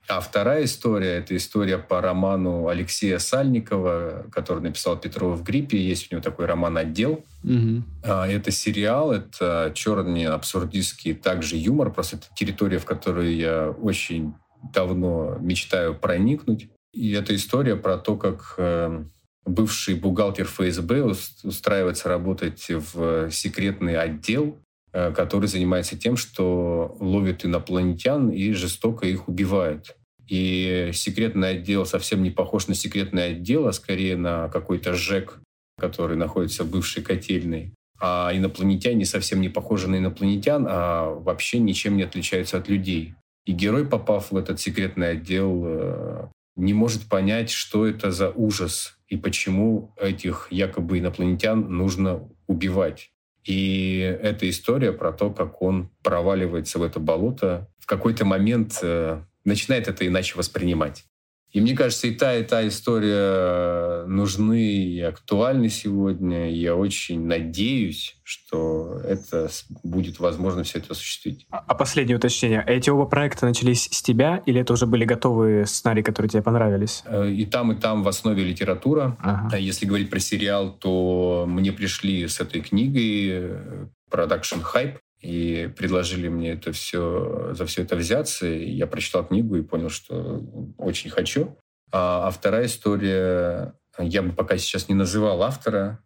[0.09, 5.79] А вторая история– это история по роману Алексея Сальникова, который написал «Петрова в гриппе».
[5.79, 7.25] Есть у него такой роман «Отдел».
[7.43, 7.83] Угу.
[8.05, 11.93] Это сериал, это черный абсурдистский также юмор.
[11.93, 14.35] Просто это территория, в которую я очень
[14.73, 16.69] давно мечтаю проникнуть.
[16.93, 19.05] И это история про то, как э,
[19.47, 24.59] бывший бухгалтер ФСБ устраивается работать в секретный отдел,
[24.93, 29.97] э, который занимается тем, что ловит инопланетян и жестоко их убивает.
[30.29, 35.39] И секретный отдел совсем не похож на секретный отдел, а скорее на какой-то ЖЭК,
[35.79, 37.73] который находится в бывшей котельной.
[38.01, 43.15] А инопланетяне совсем не похожи на инопланетян, а вообще ничем не отличаются от людей.
[43.47, 48.96] И герой, попав в этот секретный отдел, э, не может понять, что это за ужас
[49.09, 53.11] и почему этих якобы инопланетян нужно убивать.
[53.45, 59.23] И эта история про то, как он проваливается в это болото, в какой-то момент э,
[59.45, 61.05] начинает это иначе воспринимать.
[61.53, 66.51] И мне кажется, и та, и та история нужны и актуальны сегодня.
[66.51, 69.49] Я очень надеюсь, что это
[69.83, 71.47] будет возможно все это осуществить.
[71.51, 72.63] А, а последнее уточнение.
[72.67, 77.03] Эти оба проекта начались с тебя или это уже были готовые сценарии, которые тебе понравились?
[77.07, 79.17] Э, и там, и там в основе литература.
[79.21, 79.49] Ага.
[79.53, 84.97] А если говорить про сериал, то мне пришли с этой книгой э, Production Hype
[85.27, 88.47] и предложили мне это все, за все это взяться.
[88.47, 90.41] И я прочитал книгу и понял, что
[90.79, 91.59] очень хочу.
[91.91, 95.99] А, а вторая история Я бы пока сейчас не называл автора,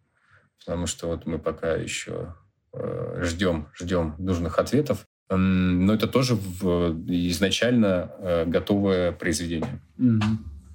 [0.59, 2.35] потому что вот мы пока еще
[2.73, 5.05] э, ждем, ждем нужных ответов.
[5.29, 9.81] Но это тоже изначально э, готовое произведение.
[9.99, 10.21] Mm-hmm.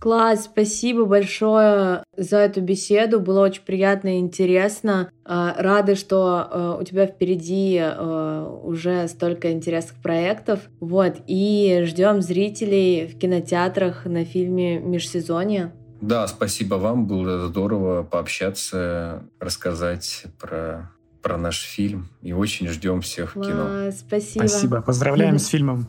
[0.07, 3.19] Класс, спасибо большое за эту беседу.
[3.19, 5.11] Было очень приятно и интересно.
[5.25, 10.61] А, рады, что э, у тебя впереди э, уже столько интересных проектов.
[10.79, 15.73] Вот, и ждем зрителей в кинотеатрах на фильме «Межсезонье».
[16.01, 17.09] Да, спасибо вам.
[17.09, 23.91] Было здорово пообщаться, рассказать про про наш фильм и очень ждем всех в кино.
[23.91, 24.47] Спасибо.
[24.47, 24.83] Спасибо.
[24.83, 25.89] Поздравляем с фильмом.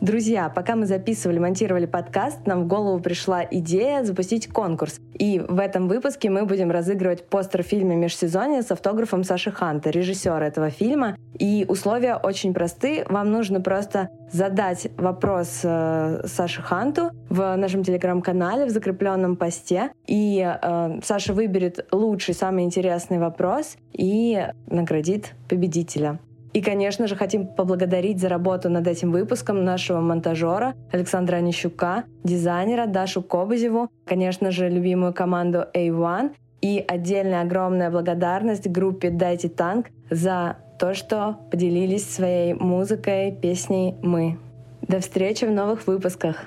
[0.00, 5.00] Друзья, пока мы записывали, монтировали подкаст, нам в голову пришла идея запустить конкурс.
[5.14, 9.90] И в этом выпуске мы будем разыгрывать постер в фильме «Межсезонье» с автографом Саши Ханта,
[9.90, 11.16] режиссера этого фильма.
[11.36, 13.04] И условия очень просты.
[13.08, 19.90] Вам нужно просто задать вопрос э, Саше Ханту в нашем телеграм-канале, в закрепленном посте.
[20.06, 26.20] И э, Саша выберет лучший, самый интересный вопрос и наградит победителя.
[26.52, 32.86] И, конечно же, хотим поблагодарить за работу над этим выпуском нашего монтажера Александра Онищука, дизайнера
[32.86, 36.30] Дашу Кобызеву, конечно же, любимую команду A1
[36.60, 44.38] и отдельная огромная благодарность группе «Дайте танк» за то, что поделились своей музыкой, песней «Мы».
[44.82, 46.46] До встречи в новых выпусках!